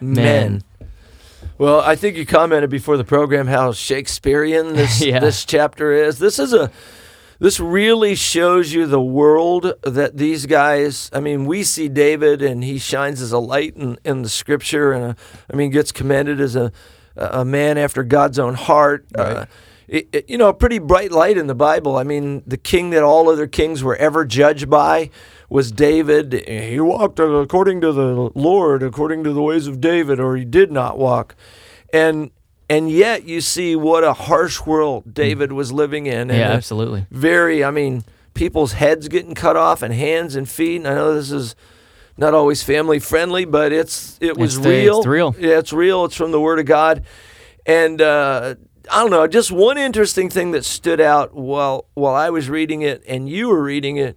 Amen. 0.00 0.62
Well, 1.62 1.80
I 1.80 1.94
think 1.94 2.16
you 2.16 2.26
commented 2.26 2.70
before 2.70 2.96
the 2.96 3.04
program 3.04 3.46
how 3.46 3.70
Shakespearean 3.70 4.72
this 4.74 5.00
Yeah. 5.00 5.20
this 5.20 5.44
chapter 5.44 5.92
is. 5.92 6.18
This 6.18 6.40
is 6.40 6.52
a 6.52 6.72
this 7.38 7.60
really 7.60 8.16
shows 8.16 8.72
you 8.72 8.84
the 8.84 9.00
world 9.00 9.72
that 9.84 10.16
these 10.16 10.46
guys. 10.46 11.08
I 11.12 11.20
mean, 11.20 11.44
we 11.44 11.62
see 11.62 11.88
David 11.88 12.42
and 12.42 12.64
he 12.64 12.80
shines 12.80 13.22
as 13.22 13.30
a 13.30 13.38
light 13.38 13.76
in, 13.76 13.96
in 14.04 14.22
the 14.22 14.28
scripture, 14.28 14.90
and 14.92 15.04
uh, 15.12 15.14
I 15.52 15.54
mean 15.56 15.70
gets 15.70 15.92
commended 15.92 16.40
as 16.40 16.56
a 16.56 16.72
a 17.14 17.44
man 17.44 17.78
after 17.78 18.02
God's 18.02 18.40
own 18.40 18.54
heart. 18.54 19.06
Uh, 19.16 19.46
it, 19.86 20.08
it- 20.12 20.28
you 20.28 20.38
know, 20.38 20.48
a 20.48 20.54
pretty 20.54 20.80
bright 20.80 21.12
light 21.12 21.38
in 21.38 21.46
the 21.46 21.54
Bible. 21.54 21.96
I 21.96 22.02
mean, 22.02 22.42
the 22.44 22.56
king 22.56 22.90
that 22.90 23.04
all 23.04 23.30
other 23.30 23.46
kings 23.46 23.84
were 23.84 23.94
ever 23.94 24.24
judged 24.24 24.68
by 24.68 25.10
was 25.52 25.70
David. 25.70 26.32
He 26.48 26.80
walked 26.80 27.18
according 27.20 27.80
to 27.82 27.92
the 27.92 28.30
Lord, 28.34 28.82
according 28.82 29.22
to 29.24 29.32
the 29.32 29.42
ways 29.42 29.66
of 29.66 29.80
David, 29.80 30.18
or 30.18 30.36
he 30.36 30.44
did 30.44 30.72
not 30.72 30.98
walk. 30.98 31.34
And 31.92 32.30
and 32.70 32.90
yet 32.90 33.24
you 33.24 33.40
see 33.42 33.76
what 33.76 34.02
a 34.02 34.14
harsh 34.14 34.64
world 34.64 35.12
David 35.12 35.52
was 35.52 35.70
living 35.72 36.06
in. 36.06 36.30
And 36.30 36.38
Yeah, 36.38 36.52
absolutely. 36.52 37.06
Very, 37.10 37.62
I 37.62 37.70
mean, 37.70 38.02
people's 38.32 38.72
heads 38.72 39.08
getting 39.08 39.34
cut 39.34 39.56
off 39.56 39.82
and 39.82 39.92
hands 39.92 40.36
and 40.36 40.48
feet. 40.48 40.76
And 40.76 40.88
I 40.88 40.94
know 40.94 41.14
this 41.14 41.30
is 41.30 41.54
not 42.16 42.32
always 42.32 42.62
family 42.62 42.98
friendly, 42.98 43.44
but 43.44 43.72
it's 43.72 44.16
it 44.22 44.38
was 44.38 44.56
It's 44.56 44.64
the- 44.64 44.70
real. 44.70 44.98
it's 44.98 45.06
real. 45.06 45.34
Yeah, 45.38 45.58
it's 45.58 45.72
real. 45.72 46.04
It's 46.06 46.16
from 46.16 46.30
the 46.32 46.40
Word 46.40 46.58
of 46.60 46.64
God. 46.66 47.04
And 47.66 48.00
uh, 48.00 48.54
I 48.90 49.02
don't 49.02 49.10
know, 49.10 49.26
just 49.26 49.52
one 49.52 49.76
interesting 49.76 50.30
thing 50.30 50.52
that 50.52 50.64
stood 50.64 51.00
out 51.00 51.34
while 51.34 51.84
while 51.94 52.14
I 52.14 52.30
was 52.30 52.48
reading 52.48 52.80
it 52.82 53.02
and 53.06 53.28
you 53.28 53.48
were 53.48 53.62
reading 53.62 53.98
it 53.98 54.16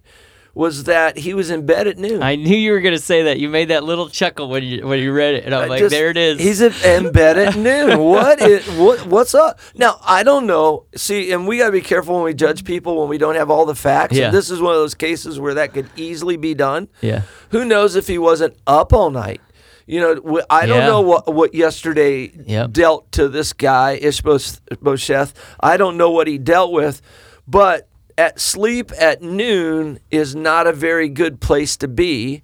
was 0.56 0.84
that 0.84 1.18
he 1.18 1.34
was 1.34 1.50
in 1.50 1.66
bed 1.66 1.86
at 1.86 1.98
noon. 1.98 2.22
I 2.22 2.34
knew 2.34 2.56
you 2.56 2.72
were 2.72 2.80
going 2.80 2.94
to 2.96 3.00
say 3.02 3.24
that. 3.24 3.38
You 3.38 3.50
made 3.50 3.68
that 3.68 3.84
little 3.84 4.08
chuckle 4.08 4.48
when 4.48 4.62
you 4.64 4.86
when 4.86 4.98
you 5.00 5.12
read 5.12 5.34
it, 5.34 5.44
and 5.44 5.54
I'm 5.54 5.64
I 5.64 5.66
like, 5.66 5.80
just- 5.80 5.90
there 5.92 6.08
it 6.08 6.16
is. 6.16 6.40
He's 6.40 6.62
in, 6.62 6.72
in 6.82 7.12
bed 7.12 7.36
at 7.38 7.56
noon. 7.56 7.98
What 8.16 8.40
is 8.40 8.66
what? 8.70 9.06
What's 9.06 9.34
up? 9.34 9.60
Now 9.74 10.00
I 10.02 10.22
don't 10.22 10.46
know. 10.46 10.86
See, 10.96 11.30
and 11.30 11.46
we 11.46 11.58
gotta 11.58 11.72
be 11.72 11.82
careful 11.82 12.14
when 12.14 12.24
we 12.24 12.32
judge 12.32 12.64
people 12.64 12.98
when 12.98 13.08
we 13.10 13.18
don't 13.18 13.34
have 13.34 13.50
all 13.50 13.66
the 13.66 13.74
facts. 13.74 14.16
Yeah. 14.16 14.26
And 14.26 14.34
this 14.34 14.50
is 14.50 14.58
one 14.62 14.72
of 14.72 14.80
those 14.80 14.94
cases 14.94 15.38
where 15.38 15.52
that 15.54 15.74
could 15.74 15.90
easily 15.94 16.38
be 16.38 16.54
done. 16.54 16.88
yeah. 17.02 17.22
Who 17.50 17.64
knows 17.66 17.94
if 17.94 18.06
he 18.06 18.16
wasn't 18.16 18.56
up 18.66 18.94
all 18.94 19.10
night? 19.10 19.42
You 19.86 20.00
know, 20.00 20.40
I 20.48 20.64
don't 20.66 20.78
Yeah. 20.78 20.86
know 20.86 21.00
what 21.02 21.32
what 21.34 21.54
yesterday 21.54 22.32
Yep. 22.46 22.72
dealt 22.72 23.12
to 23.12 23.28
this 23.28 23.52
guy 23.52 23.98
Ishbosheth. 24.02 25.34
I 25.60 25.76
don't 25.76 25.96
know 25.98 26.10
what 26.10 26.26
he 26.26 26.38
dealt 26.38 26.72
with, 26.72 27.02
but 27.46 27.88
at 28.18 28.40
sleep 28.40 28.90
at 28.98 29.22
noon 29.22 29.98
is 30.10 30.34
not 30.34 30.66
a 30.66 30.72
very 30.72 31.08
good 31.08 31.40
place 31.40 31.76
to 31.78 31.88
be. 31.88 32.42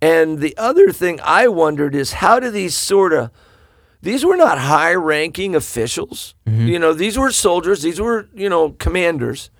And 0.00 0.38
the 0.40 0.56
other 0.56 0.90
thing 0.90 1.20
I 1.22 1.48
wondered 1.48 1.94
is 1.94 2.14
how 2.14 2.40
do 2.40 2.50
these 2.50 2.74
sort 2.74 3.12
of 3.12 3.30
these 4.00 4.24
were 4.24 4.36
not 4.36 4.58
high 4.58 4.94
ranking 4.94 5.54
officials. 5.54 6.34
Mm-hmm. 6.46 6.66
You 6.66 6.78
know, 6.80 6.92
these 6.92 7.16
were 7.16 7.30
soldiers, 7.30 7.82
these 7.82 8.00
were, 8.00 8.28
you 8.34 8.48
know, 8.48 8.70
commanders. 8.70 9.50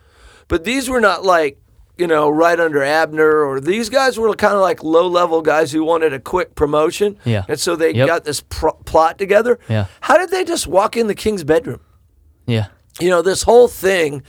But 0.48 0.64
these 0.64 0.88
were 0.90 1.00
not 1.00 1.24
like, 1.24 1.58
you 1.96 2.08
know, 2.08 2.28
right 2.28 2.58
under 2.58 2.82
Abner 2.82 3.44
or 3.44 3.60
these 3.60 3.88
guys 3.88 4.18
were 4.18 4.34
kind 4.34 4.54
of 4.54 4.60
like 4.60 4.82
low 4.82 5.06
level 5.06 5.42
guys 5.42 5.70
who 5.70 5.84
wanted 5.84 6.12
a 6.12 6.18
quick 6.18 6.56
promotion. 6.56 7.16
Yeah. 7.24 7.44
And 7.48 7.60
so 7.60 7.76
they 7.76 7.92
Yep. 7.94 8.06
got 8.08 8.24
this 8.24 8.42
pro- 8.48 8.72
plot 8.72 9.16
together. 9.18 9.60
Yeah. 9.68 9.86
How 10.00 10.18
did 10.18 10.30
they 10.30 10.44
just 10.44 10.66
walk 10.66 10.96
in 10.96 11.06
the 11.06 11.14
king's 11.14 11.44
bedroom? 11.44 11.80
Yeah. 12.46 12.66
You 12.98 13.10
know, 13.10 13.22
this 13.22 13.42
whole 13.44 13.68
thing 13.68 14.24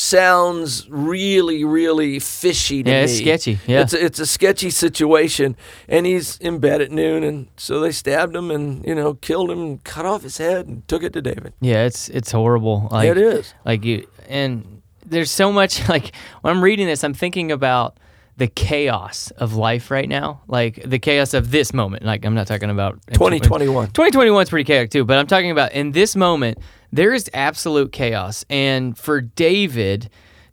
sounds 0.00 0.88
really, 0.88 1.62
really 1.64 2.18
fishy 2.18 2.82
to 2.82 2.90
Yeah, 2.90 2.98
me. 2.98 3.04
it's 3.04 3.18
sketchy. 3.18 3.58
Yeah. 3.66 3.82
It's 3.82 3.92
a, 3.92 4.04
it's 4.04 4.18
a 4.18 4.26
sketchy 4.26 4.70
situation, 4.70 5.56
and 5.88 6.06
he's 6.06 6.38
in 6.38 6.58
bed 6.58 6.80
at 6.80 6.90
noon, 6.90 7.22
and 7.22 7.48
so 7.56 7.80
they 7.80 7.92
stabbed 7.92 8.34
him 8.34 8.50
and 8.50 8.84
you 8.86 8.94
know 8.94 9.14
killed 9.14 9.50
him, 9.50 9.60
and 9.60 9.84
cut 9.84 10.06
off 10.06 10.22
his 10.22 10.38
head, 10.38 10.66
and 10.66 10.86
took 10.88 11.02
it 11.02 11.12
to 11.12 11.22
David. 11.22 11.52
Yeah, 11.60 11.84
it's 11.84 12.08
it's 12.08 12.32
horrible. 12.32 12.88
Like 12.90 13.08
it 13.10 13.18
is. 13.18 13.54
Like 13.64 13.84
you 13.84 14.06
and 14.28 14.82
there's 15.04 15.30
so 15.30 15.52
much 15.52 15.88
like 15.94 16.14
when 16.40 16.56
I'm 16.56 16.62
reading 16.64 16.86
this, 16.86 17.04
I'm 17.04 17.14
thinking 17.14 17.52
about 17.52 17.96
the 18.36 18.46
chaos 18.46 19.30
of 19.32 19.54
life 19.54 19.90
right 19.90 20.08
now. 20.08 20.40
Like 20.48 20.82
the 20.84 20.98
chaos 20.98 21.34
of 21.34 21.50
this 21.50 21.72
moment. 21.74 22.04
Like 22.04 22.24
I'm 22.24 22.34
not 22.34 22.46
talking 22.46 22.70
about 22.70 23.00
2021. 23.12 23.88
2021 23.88 24.42
is 24.42 24.48
pretty 24.50 24.64
chaotic 24.64 24.90
too, 24.90 25.04
but 25.04 25.18
I'm 25.18 25.26
talking 25.26 25.50
about 25.50 25.72
in 25.72 25.92
this 25.92 26.16
moment, 26.16 26.58
there 26.92 27.12
is 27.12 27.28
absolute 27.34 27.92
chaos. 27.92 28.44
And 28.48 28.96
for 28.96 29.20
David 29.20 30.08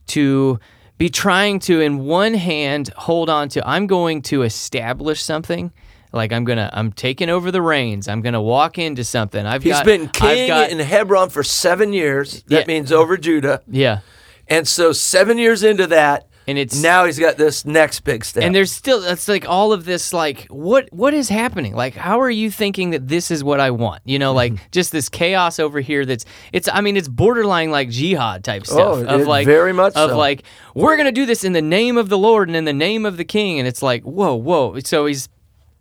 to 0.08 0.60
be 0.98 1.10
trying 1.10 1.60
to, 1.60 1.80
in 1.82 2.00
one 2.06 2.34
hand, 2.34 2.90
hold 2.98 3.30
on 3.30 3.50
to, 3.50 3.68
I'm 3.68 3.88
going 3.88 4.22
to 4.24 4.44
establish 4.44 5.22
something. 5.24 5.72
Like 6.14 6.32
I'm 6.32 6.46
gonna, 6.46 6.70
I'm 6.74 6.92
taking 6.94 7.30
over 7.30 7.52
the 7.52 7.62
reins. 7.62 8.08
I'm 8.08 8.22
gonna 8.22 8.42
walk 8.42 8.78
into 8.80 9.04
something. 9.04 9.46
I've 9.46 9.62
He's 9.62 9.74
got, 9.74 9.86
been 9.86 10.08
king 10.08 10.48
got- 10.48 10.72
in 10.72 10.80
Hebron 10.80 11.30
for 11.30 11.44
seven 11.44 11.92
years. 11.94 12.44
That 12.44 12.62
Yeah. 12.62 12.66
means 12.66 12.92
over 12.94 13.18
Judah, 13.18 13.62
yeah, 13.68 14.00
and 14.48 14.66
so 14.68 14.94
seven 14.94 15.38
years 15.38 15.64
into 15.64 15.86
that, 15.88 16.28
and 16.48 16.58
it's 16.58 16.82
now 16.82 17.06
he's 17.06 17.20
got 17.20 17.38
this 17.38 17.66
next 17.66 18.00
big 18.02 18.24
step. 18.24 18.44
and 18.44 18.56
there's 18.56 18.72
still 18.72 19.02
that's 19.02 19.28
like 19.28 19.48
all 19.48 19.74
of 19.74 19.86
this 19.86 20.14
like 20.14 20.46
what 20.50 20.88
what 20.94 21.14
is 21.14 21.30
happening 21.30 21.76
like 21.76 21.94
how 21.94 22.20
are 22.22 22.30
you 22.30 22.50
thinking 22.50 22.92
that 22.92 23.08
this 23.08 23.30
is 23.30 23.44
what 23.44 23.60
i 23.60 23.70
want 23.70 24.02
you 24.06 24.18
know 24.18 24.34
like 24.34 24.54
just 24.72 24.92
this 24.92 25.10
chaos 25.10 25.60
over 25.60 25.80
here 25.80 26.06
that's 26.06 26.26
it's 26.54 26.70
i 26.72 26.82
mean 26.82 26.96
it's 26.98 27.08
borderline 27.08 27.70
like 27.70 27.90
jihad 27.90 28.44
type 28.44 28.64
oh, 28.70 28.74
stuff 28.74 28.98
Oh, 29.10 29.16
of 29.16 29.22
it- 29.22 29.28
like 29.28 29.46
very 29.46 29.74
much 29.74 29.94
of 29.96 30.12
so. 30.12 30.18
like 30.18 30.44
we're 30.74 30.98
gonna 30.98 31.12
do 31.12 31.26
this 31.26 31.44
in 31.44 31.52
the 31.54 31.62
name 31.62 31.98
of 31.98 32.10
the 32.10 32.18
lord 32.18 32.48
and 32.48 32.56
in 32.56 32.66
the 32.66 32.74
name 32.74 33.06
of 33.06 33.18
the 33.18 33.26
king 33.26 33.60
and 33.60 33.68
it's 33.68 33.84
like 33.84 34.04
whoa 34.04 34.36
whoa 34.36 34.80
so 34.80 35.06
he's 35.06 35.30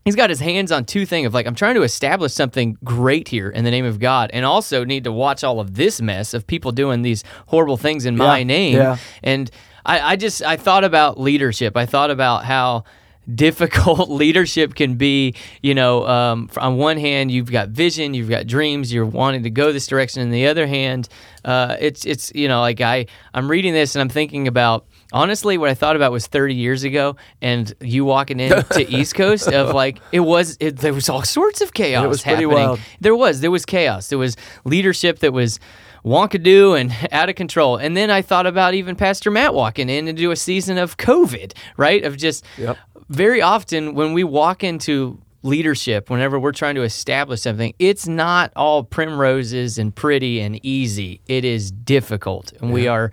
He's 0.05 0.15
got 0.15 0.31
his 0.31 0.39
hands 0.39 0.71
on 0.71 0.85
two 0.85 1.05
things 1.05 1.27
of 1.27 1.35
like 1.35 1.47
I'm 1.47 1.57
trying 1.57 1.75
to 1.75 1.83
establish 1.83 2.33
something 2.33 2.79
great 2.85 3.27
here 3.27 3.51
in 3.51 3.65
the 3.65 3.73
name 3.73 3.85
of 3.85 3.99
God, 3.99 4.31
and 4.33 4.45
also 4.47 4.85
need 4.85 5.03
to 5.03 5.11
watch 5.11 5.43
all 5.43 5.59
of 5.59 5.75
this 5.75 6.01
mess 6.01 6.33
of 6.33 6.47
people 6.47 6.71
doing 6.71 7.03
these 7.03 7.25
horrible 7.49 7.77
things 7.77 8.07
in 8.07 8.17
my 8.17 8.45
name. 8.45 8.77
yeah. 8.77 8.99
And 9.25 9.51
I, 9.87 10.13
I 10.13 10.17
just 10.17 10.43
I 10.43 10.57
thought 10.57 10.85
about 10.85 11.19
leadership. 11.19 11.77
I 11.77 11.87
thought 11.87 12.11
about 12.11 12.45
how 12.45 12.85
difficult 13.33 14.09
leadership 14.11 14.75
can 14.75 14.97
be. 14.97 15.35
You 15.63 15.75
know, 15.75 16.07
um, 16.07 16.51
on 16.57 16.77
one 16.77 16.99
hand, 16.99 17.31
you've 17.31 17.51
got 17.51 17.69
vision, 17.69 18.13
you've 18.13 18.29
got 18.29 18.47
dreams, 18.47 18.93
you're 18.93 19.07
wanting 19.07 19.45
to 19.45 19.51
go 19.51 19.73
this 19.73 19.87
direction. 19.87 20.23
And 20.23 20.33
the 20.33 20.49
other 20.49 20.67
hand, 20.67 21.09
uh, 21.45 21.77
it's 21.79 22.05
it's 22.05 22.33
you 22.35 22.49
know 22.49 22.61
like 22.61 22.81
I 22.81 23.07
I'm 23.33 23.49
reading 23.49 23.73
this 23.73 23.95
and 23.95 24.03
I'm 24.03 24.09
thinking 24.09 24.49
about. 24.49 24.87
Honestly, 25.13 25.57
what 25.57 25.71
I 25.71 25.75
thought 25.75 25.95
about 25.95 26.11
was 26.11 26.27
30 26.27 26.57
years 26.57 26.83
ago, 26.83 27.15
and 27.41 27.73
you 27.81 28.05
walking 28.05 28.41
into 28.41 28.85
East 28.89 29.15
Coast 29.15 29.47
of 29.47 29.73
like 29.73 30.01
it 30.11 30.19
was. 30.21 30.57
It, 30.59 30.79
there 30.79 30.93
was 30.93 31.09
all 31.09 31.23
sorts 31.23 31.61
of 31.61 31.73
chaos 31.73 32.09
was 32.09 32.23
pretty 32.23 32.43
happening. 32.43 32.67
wild. 32.67 32.81
There 33.01 33.15
was 33.15 33.41
there 33.41 33.53
was 33.53 33.65
chaos. 33.65 34.09
There 34.09 34.19
was 34.19 34.37
leadership 34.65 35.21
that 35.21 35.33
was 35.33 35.61
wonkadoo 36.07 36.81
and 36.81 36.93
out 37.13 37.29
of 37.29 37.35
control. 37.35 37.77
And 37.77 37.97
then 37.97 38.11
I 38.11 38.23
thought 38.23 38.47
about 38.47 38.75
even 38.75 38.97
Pastor 38.97 39.31
Matt 39.31 39.53
walking 39.53 39.89
in 39.91 40.09
into 40.09 40.31
a 40.31 40.37
season 40.37 40.79
of 40.79 40.97
COVID, 40.97 41.53
right? 41.77 42.05
Of 42.05 42.17
just 42.17 42.45
Yep. 42.57 42.79
very 43.09 43.43
often 43.43 43.95
when 43.95 44.13
we 44.13 44.25
walk 44.25 44.63
into 44.65 45.21
leadership, 45.43 46.09
whenever 46.11 46.39
we're 46.41 46.53
trying 46.53 46.75
to 46.77 46.83
establish 46.83 47.43
something, 47.43 47.75
it's 47.79 48.07
not 48.09 48.53
all 48.57 48.83
primroses 48.85 49.79
and 49.79 49.95
pretty 49.95 50.41
and 50.41 50.65
easy. 50.65 51.21
It 51.29 51.45
is 51.45 51.71
difficult, 51.71 52.53
and 52.61 52.73
we 52.73 52.89
are 52.89 53.11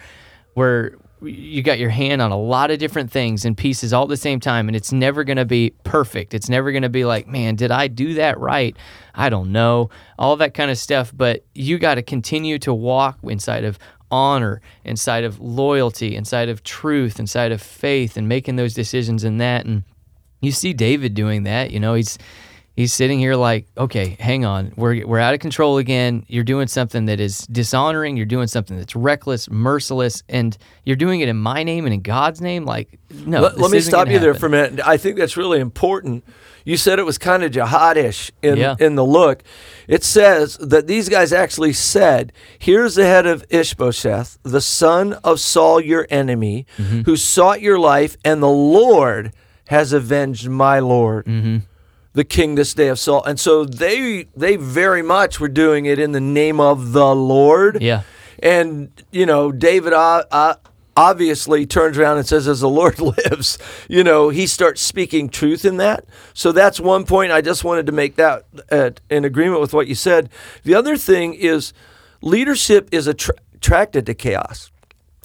we're 0.55 0.91
you 1.23 1.63
got 1.63 1.79
your 1.79 1.89
hand 1.89 2.21
on 2.21 2.31
a 2.31 2.37
lot 2.37 2.71
of 2.71 2.79
different 2.79 3.11
things 3.11 3.45
and 3.45 3.57
pieces 3.57 3.93
all 3.93 4.03
at 4.03 4.09
the 4.09 4.17
same 4.17 4.39
time 4.39 4.67
and 4.67 4.75
it's 4.75 4.91
never 4.91 5.23
going 5.23 5.37
to 5.37 5.45
be 5.45 5.73
perfect 5.83 6.33
it's 6.33 6.49
never 6.49 6.71
going 6.71 6.83
to 6.83 6.89
be 6.89 7.05
like 7.05 7.27
man 7.27 7.55
did 7.55 7.71
i 7.71 7.87
do 7.87 8.13
that 8.13 8.39
right 8.39 8.75
i 9.15 9.29
don't 9.29 9.51
know 9.51 9.89
all 10.19 10.35
that 10.35 10.53
kind 10.53 10.69
of 10.69 10.77
stuff 10.77 11.11
but 11.15 11.45
you 11.55 11.77
got 11.77 11.95
to 11.95 12.01
continue 12.01 12.59
to 12.59 12.73
walk 12.73 13.17
inside 13.23 13.63
of 13.63 13.79
honor 14.11 14.61
inside 14.83 15.23
of 15.23 15.39
loyalty 15.39 16.15
inside 16.15 16.49
of 16.49 16.63
truth 16.63 17.19
inside 17.19 17.51
of 17.51 17.61
faith 17.61 18.15
and 18.15 18.27
making 18.27 18.55
those 18.55 18.73
decisions 18.73 19.23
in 19.23 19.37
that 19.37 19.65
and 19.65 19.83
you 20.43 20.51
see 20.51 20.73
David 20.73 21.13
doing 21.13 21.43
that. 21.43 21.71
You 21.71 21.79
know, 21.79 21.93
he's 21.93 22.19
he's 22.75 22.93
sitting 22.93 23.19
here 23.19 23.35
like, 23.35 23.67
okay, 23.77 24.17
hang 24.19 24.45
on, 24.45 24.73
we're 24.75 25.05
we're 25.05 25.19
out 25.19 25.33
of 25.33 25.39
control 25.39 25.77
again. 25.77 26.25
You're 26.27 26.43
doing 26.43 26.67
something 26.67 27.05
that 27.05 27.19
is 27.19 27.45
dishonoring. 27.47 28.17
You're 28.17 28.25
doing 28.25 28.47
something 28.47 28.77
that's 28.77 28.95
reckless, 28.95 29.49
merciless, 29.49 30.23
and 30.29 30.57
you're 30.85 30.95
doing 30.95 31.21
it 31.21 31.29
in 31.29 31.37
my 31.37 31.63
name 31.63 31.85
and 31.85 31.93
in 31.93 32.01
God's 32.01 32.41
name. 32.41 32.65
Like, 32.65 32.99
no. 33.25 33.41
let, 33.41 33.57
let 33.57 33.71
me 33.71 33.79
stop 33.79 34.07
you 34.09 34.19
there 34.19 34.33
for 34.33 34.47
a 34.47 34.49
minute. 34.49 34.79
I 34.85 34.97
think 34.97 35.17
that's 35.17 35.37
really 35.37 35.59
important. 35.59 36.23
You 36.65 36.77
said 36.77 36.97
it 36.97 37.03
was 37.03 37.17
kind 37.17 37.43
of 37.43 37.51
jihadish 37.51 38.31
in 38.41 38.55
Yeah. 38.57 38.75
in 38.79 38.95
the 38.95 39.05
look. 39.05 39.43
It 39.87 40.03
says 40.03 40.57
that 40.59 40.87
these 40.87 41.09
guys 41.09 41.33
actually 41.33 41.73
said, 41.73 42.31
"Here's 42.57 42.95
the 42.95 43.03
head 43.05 43.25
of 43.27 43.43
Ishbosheth, 43.49 44.39
the 44.43 44.61
son 44.61 45.13
of 45.25 45.39
Saul, 45.41 45.81
your 45.81 46.07
enemy, 46.09 46.65
Mm-hmm. 46.77 47.01
who 47.01 47.17
sought 47.17 47.61
your 47.61 47.77
life, 47.77 48.15
and 48.23 48.41
the 48.41 48.47
Lord 48.49 49.33
has 49.67 49.91
avenged 49.91 50.47
my 50.47 50.79
lord." 50.79 51.25
Mm-hmm. 51.25 51.57
The 52.13 52.23
king 52.23 52.55
this 52.55 52.73
day 52.75 52.89
of 52.89 52.99
Saul, 52.99 53.23
and 53.23 53.39
so 53.39 53.65
they 53.65 54.27
they 54.35 54.55
very 54.55 55.01
much 55.01 55.39
were 55.39 55.47
doing 55.47 55.85
it 55.87 55.97
in 55.97 56.11
the 56.11 56.21
name 56.21 56.59
of 56.59 56.93
the 56.93 57.15
Lord. 57.15 57.81
Yeah. 57.81 58.03
And, 58.41 58.91
you 59.11 59.25
know, 59.25 59.51
David 59.51 59.93
uh, 59.93 60.23
uh, 60.29 60.55
obviously 60.97 61.65
turns 61.65 61.97
around 61.97 62.17
and 62.17 62.27
says, 62.27 62.47
As 62.47 62.59
the 62.59 62.69
Lord 62.69 62.99
lives, 63.29 63.57
you 63.87 64.03
know, 64.03 64.29
he 64.29 64.47
starts 64.47 64.81
speaking 64.81 65.29
truth 65.29 65.65
in 65.65 65.77
that. 65.77 66.05
So 66.33 66.51
that's 66.51 66.79
one 66.79 67.05
point. 67.05 67.31
I 67.31 67.41
just 67.41 67.63
wanted 67.63 67.85
to 67.87 67.91
make 67.91 68.15
that 68.17 68.43
uh, 68.71 68.91
in 69.09 69.23
agreement 69.25 69.61
with 69.61 69.73
what 69.73 69.87
you 69.87 69.95
said. 69.95 70.29
The 70.63 70.75
other 70.75 70.97
thing 70.97 71.33
is 71.35 71.73
leadership 72.21 72.89
is 72.91 73.07
attra- 73.07 73.35
attracted 73.55 74.05
to 74.07 74.13
chaos. 74.13 74.71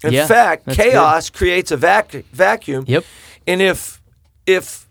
In 0.05 0.13
Yeah, 0.13 0.27
fact, 0.27 0.65
that's 0.67 0.77
good. 0.79 0.91
chaos 0.93 1.29
creates 1.31 1.71
a 1.71 1.77
vac- 1.77 2.25
vacuum. 2.33 2.85
Yep. 2.87 3.05
And 3.47 3.61
if, 3.61 4.01
if, 4.47 4.88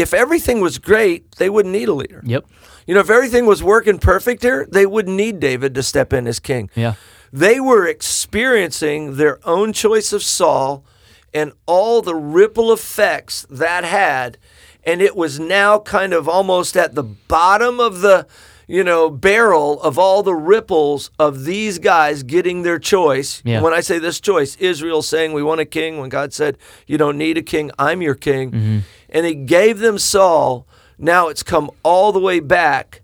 if 0.00 0.14
everything 0.14 0.60
was 0.60 0.78
great, 0.78 1.32
they 1.32 1.50
wouldn't 1.50 1.72
need 1.72 1.88
a 1.88 1.94
leader. 1.94 2.22
Yep. 2.24 2.46
You 2.86 2.94
know, 2.94 3.00
if 3.00 3.10
everything 3.10 3.46
was 3.46 3.62
working 3.62 3.98
perfect 3.98 4.42
here, 4.42 4.66
they 4.70 4.86
wouldn't 4.86 5.16
need 5.16 5.40
David 5.40 5.74
to 5.74 5.82
step 5.82 6.12
in 6.12 6.26
as 6.26 6.40
king. 6.40 6.70
Yeah. 6.74 6.94
They 7.32 7.60
were 7.60 7.86
experiencing 7.86 9.16
their 9.16 9.38
own 9.46 9.72
choice 9.72 10.12
of 10.12 10.22
Saul 10.22 10.84
and 11.32 11.52
all 11.66 12.02
the 12.02 12.16
ripple 12.16 12.72
effects 12.72 13.46
that 13.48 13.84
had. 13.84 14.38
And 14.82 15.00
it 15.00 15.14
was 15.14 15.38
now 15.38 15.78
kind 15.78 16.12
of 16.12 16.28
almost 16.28 16.76
at 16.76 16.94
the 16.94 17.04
bottom 17.04 17.78
of 17.78 18.00
the, 18.00 18.26
you 18.70 18.84
know, 18.84 19.10
barrel 19.10 19.82
of 19.82 19.98
all 19.98 20.22
the 20.22 20.34
ripples 20.34 21.10
of 21.18 21.44
these 21.44 21.80
guys 21.80 22.22
getting 22.22 22.62
their 22.62 22.78
choice. 22.78 23.42
Yeah. 23.44 23.62
When 23.62 23.72
I 23.72 23.80
say 23.80 23.98
this 23.98 24.20
choice, 24.20 24.54
Israel 24.60 25.02
saying, 25.02 25.32
We 25.32 25.42
want 25.42 25.60
a 25.60 25.64
king. 25.64 25.98
When 25.98 26.08
God 26.08 26.32
said, 26.32 26.56
You 26.86 26.96
don't 26.96 27.18
need 27.18 27.36
a 27.36 27.42
king, 27.42 27.72
I'm 27.80 28.00
your 28.00 28.14
king. 28.14 28.52
Mm-hmm. 28.52 28.78
And 29.08 29.26
he 29.26 29.34
gave 29.34 29.80
them 29.80 29.98
Saul. 29.98 30.68
Now 30.98 31.26
it's 31.26 31.42
come 31.42 31.68
all 31.82 32.12
the 32.12 32.20
way 32.20 32.38
back 32.38 33.02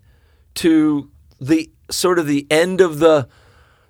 to 0.55 1.11
the 1.41 1.69
sort 1.91 2.17
of 2.17 2.27
the 2.27 2.47
end 2.49 2.79
of 2.79 2.99
the 2.99 3.27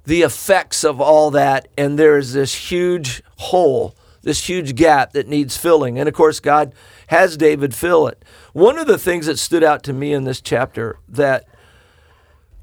the 0.03 0.23
effects 0.23 0.83
of 0.83 0.99
all 0.99 1.29
that 1.31 1.67
and 1.77 1.99
there 1.99 2.17
is 2.17 2.33
this 2.33 2.71
huge 2.71 3.21
hole 3.37 3.93
this 4.21 4.47
huge 4.47 4.73
gap 4.75 5.11
that 5.11 5.27
needs 5.27 5.57
filling 5.57 5.99
and 5.99 6.07
of 6.07 6.15
course 6.15 6.39
god 6.39 6.73
has 7.07 7.35
david 7.35 7.73
fill 7.73 8.07
it 8.07 8.23
one 8.53 8.77
of 8.77 8.87
the 8.87 8.97
things 8.97 9.25
that 9.25 9.37
stood 9.37 9.63
out 9.63 9.83
to 9.83 9.91
me 9.91 10.13
in 10.13 10.23
this 10.23 10.39
chapter 10.39 10.97
that 11.09 11.45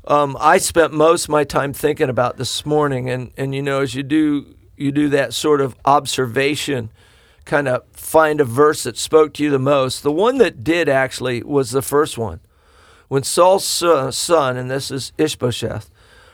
um, 0.07 0.37
i 0.41 0.59
spent 0.59 0.93
most 0.93 1.25
of 1.25 1.31
my 1.31 1.45
time 1.45 1.73
thinking 1.73 2.09
about 2.09 2.37
this 2.37 2.65
morning 2.67 3.09
and, 3.11 3.33
and 3.37 3.55
you 3.55 3.63
know 3.63 3.81
as 3.81 3.95
you 3.95 4.03
do 4.03 4.55
you 4.77 4.93
do 4.93 5.09
that 5.09 5.33
sort 5.35 5.61
of 5.61 5.77
observation 5.85 6.91
kind 7.45 7.69
of 7.69 7.85
find 7.93 8.41
a 8.41 8.45
verse 8.45 8.85
that 8.85 8.97
spoke 8.97 9.35
to 9.35 9.43
you 9.43 9.51
the 9.51 9.59
most 9.59 10.03
the 10.03 10.13
one 10.13 10.39
that 10.39 10.65
did 10.65 10.89
actually 10.89 11.43
was 11.43 11.71
the 11.71 11.83
first 11.83 12.17
one 12.19 12.41
when 13.09 13.23
Saul's 13.23 13.65
son- 13.65 14.13
son, 14.13 14.57
and 14.57 14.71
this 14.71 14.91
is 14.91 15.13
Ishbosheth, 15.19 15.91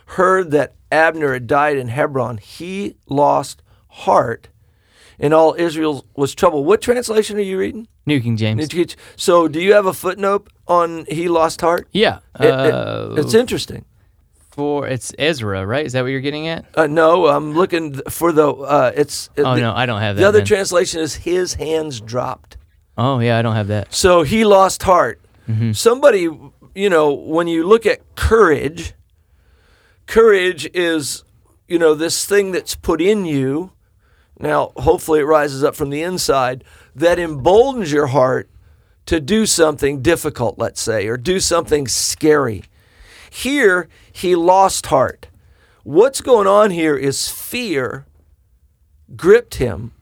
heard 0.07 0.50
that 0.53 0.75
Abner 0.91 1.35
had 1.35 1.47
died 1.47 1.77
in 1.77 1.89
Hebron, 1.89 2.39
he 2.39 2.97
lost 3.07 3.62
heart, 3.89 4.49
and 5.19 5.35
all 5.35 5.55
Israel 5.59 6.07
was 6.17 6.35
troubled. 6.35 6.67
What 6.67 6.81
translation 6.81 7.37
are 7.37 7.43
you 7.43 7.59
reading? 7.59 7.89
New 8.11 8.21
King 8.21 8.37
James. 8.37 8.69
So, 9.17 9.49
do 9.49 9.61
you 9.61 9.73
have 9.75 9.87
a 9.87 9.93
footnote 9.95 10.49
on 10.67 11.07
he 11.09 11.29
lost 11.29 11.61
heart? 11.61 11.87
yeah. 11.93 12.19
It- 12.38 12.47
it- 12.47 12.75
Uh, 12.75 13.14
it's 13.21 13.35
interesting. 13.35 13.85
for 14.57 14.87
it's 14.95 15.12
Ezra, 15.19 15.64
right? 15.64 15.87
Is 15.87 15.93
that 15.95 16.02
what 16.02 16.11
you're 16.11 16.26
getting 16.31 16.49
at? 16.49 16.64
Uh, 16.75 16.87
no, 16.88 17.26
I'm 17.29 17.55
looking 17.55 17.95
for 18.11 18.33
the. 18.33 18.47
Uh, 18.50 18.90
it's 19.02 19.31
Oh 19.38 19.55
the, 19.55 19.61
no, 19.61 19.73
I 19.83 19.87
don't 19.87 20.00
have 20.00 20.17
that. 20.17 20.23
The 20.23 20.29
other 20.29 20.38
then. 20.40 20.47
translation 20.55 21.00
is 21.00 21.14
his 21.31 21.55
hands 21.55 22.00
dropped. 22.12 22.57
oh 22.99 23.21
yeah, 23.21 23.38
I 23.38 23.43
don't 23.43 23.55
have 23.55 23.69
that. 23.69 23.95
So 23.95 24.23
he 24.33 24.45
lost 24.45 24.83
heart. 24.83 25.21
Mm-hmm. 25.49 25.73
Somebody, 25.73 26.29
you 26.75 26.90
know, 26.90 27.12
when 27.14 27.47
you 27.49 27.61
look 27.73 27.87
at 27.87 27.99
courage, 28.17 28.93
courage 30.07 30.69
is 30.75 31.25
you 31.69 31.79
know, 31.79 31.95
this 31.95 32.26
thing 32.26 32.50
that's 32.50 32.75
put 32.75 33.00
in 33.00 33.25
you, 33.25 33.71
now 34.40 34.73
hopefully 34.76 35.20
it 35.20 35.25
rises 35.25 35.62
up 35.62 35.76
from 35.76 35.90
the 35.90 36.02
inside, 36.02 36.64
that 36.94 37.18
emboldens 37.18 37.92
your 37.92 38.09
heart 38.09 38.50
to 39.06 39.20
do 39.20 39.47
something 39.47 40.02
difficult, 40.02 40.59
let's 40.59 40.80
say, 40.80 41.06
or 41.06 41.16
do 41.16 41.40
something 41.40 41.87
scary. 41.88 42.64
Here, 43.30 43.88
he 44.12 44.35
lost 44.35 44.87
heart. 44.87 45.28
What's 45.82 46.20
going 46.20 46.47
on 46.47 46.70
here 46.70 46.97
is 46.97 47.28
fear 47.28 48.06
gripped 49.16 49.56
him. 49.56 49.92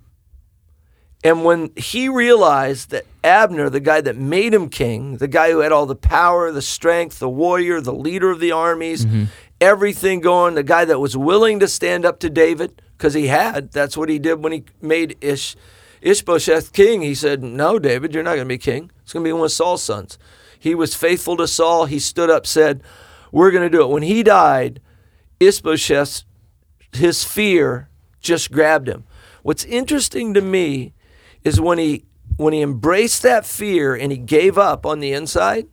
And 1.25 1.45
when 1.45 1.71
he 1.76 2.09
realized 2.09 2.90
that 2.90 3.04
Abner, 3.25 3.68
the 3.68 3.80
guy 3.80 4.00
that 4.00 4.16
made 4.16 4.54
him 4.54 4.68
king, 4.68 5.16
the 5.16 5.28
guy 5.28 5.50
who 5.50 5.59
had 5.59 5.73
all 5.73 5.87
the 5.87 5.97
power, 5.97 6.52
the 6.52 6.62
strength, 6.62 7.18
the 7.18 7.28
warrior, 7.28 7.80
the 7.80 7.92
leader 7.92 8.30
of 8.30 8.40
the 8.40 8.52
armies, 8.52 9.04
mm-hmm. 9.04 9.25
everything 9.61 10.21
going, 10.21 10.54
the 10.54 10.62
guy 10.62 10.85
that 10.85 11.00
was 11.00 11.16
willing 11.16 11.59
to 11.61 11.68
stand 11.68 12.04
up 12.04 12.21
to 12.21 12.30
David, 12.30 12.80
because 12.99 13.14
he 13.14 13.28
had, 13.28 13.71
that's 13.71 13.97
what 13.97 14.09
he 14.09 14.19
did 14.19 14.43
when 14.43 14.52
he 14.52 14.64
made 14.83 15.17
Ish, 15.21 15.55
Ishbosheth 16.02 16.73
king. 16.73 17.00
He 17.00 17.14
said, 17.14 17.45
No, 17.45 17.78
David, 17.78 18.12
you're 18.12 18.25
not 18.25 18.35
going 18.35 18.49
to 18.49 18.55
be 18.55 18.59
king. 18.59 18.90
It's 19.02 19.12
going 19.12 19.25
to 19.25 19.28
be 19.28 19.33
one 19.33 19.45
of 19.45 19.52
Saul's 19.52 19.85
sons. 19.85 20.19
He 20.59 20.75
was 20.75 20.97
faithful 20.97 21.37
to 21.37 21.47
Saul. 21.47 21.87
He 21.87 22.00
stood 22.00 22.28
up, 22.28 22.45
said, 22.45 22.83
We're 23.31 23.52
going 23.52 23.62
to 23.62 23.76
do 23.76 23.83
it. 23.83 23.88
When 23.90 24.02
he 24.02 24.25
died, 24.25 24.81
Ishbosheth, 25.38 26.25
his 26.93 27.23
fear 27.23 27.88
just 28.21 28.50
grabbed 28.50 28.88
him. 28.88 29.05
What's 29.43 29.64
interesting 29.64 30.35
to 30.35 30.40
me 30.40 30.93
is 31.45 31.61
when 31.61 31.78
he 31.78 32.05
when 32.37 32.52
he 32.52 32.62
embraced 32.62 33.23
that 33.23 33.47
fear 33.47 33.95
and 33.95 34.12
he 34.12 34.19
gave 34.19 34.59
up 34.59 34.85
on 34.85 35.00
the 35.00 35.12
inside, 35.12 35.67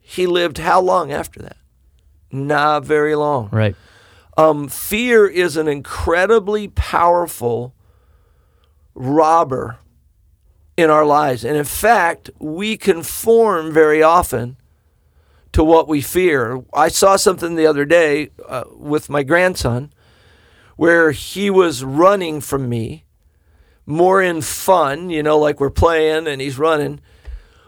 he 0.00 0.26
lived 0.26 0.58
how 0.58 0.80
long 0.80 1.12
after 1.12 1.40
that? 1.42 1.56
Not 2.30 2.84
very 2.84 3.14
long. 3.14 3.48
Right. 3.50 3.76
Um, 4.36 4.68
fear 4.68 5.26
is 5.26 5.56
an 5.56 5.68
incredibly 5.68 6.68
powerful 6.68 7.74
robber 8.94 9.78
in 10.76 10.90
our 10.90 11.04
lives. 11.04 11.44
And 11.44 11.56
in 11.56 11.64
fact, 11.64 12.30
we 12.38 12.76
conform 12.76 13.72
very 13.72 14.02
often 14.02 14.56
to 15.52 15.62
what 15.62 15.86
we 15.86 16.00
fear. 16.00 16.62
I 16.72 16.88
saw 16.88 17.16
something 17.16 17.56
the 17.56 17.66
other 17.66 17.84
day 17.84 18.30
uh, 18.48 18.64
with 18.74 19.10
my 19.10 19.22
grandson 19.22 19.92
where 20.76 21.12
he 21.12 21.50
was 21.50 21.84
running 21.84 22.40
from 22.40 22.68
me 22.68 23.04
more 23.84 24.22
in 24.22 24.40
fun, 24.40 25.10
you 25.10 25.22
know, 25.22 25.38
like 25.38 25.60
we're 25.60 25.70
playing 25.70 26.26
and 26.26 26.40
he's 26.40 26.58
running. 26.58 27.00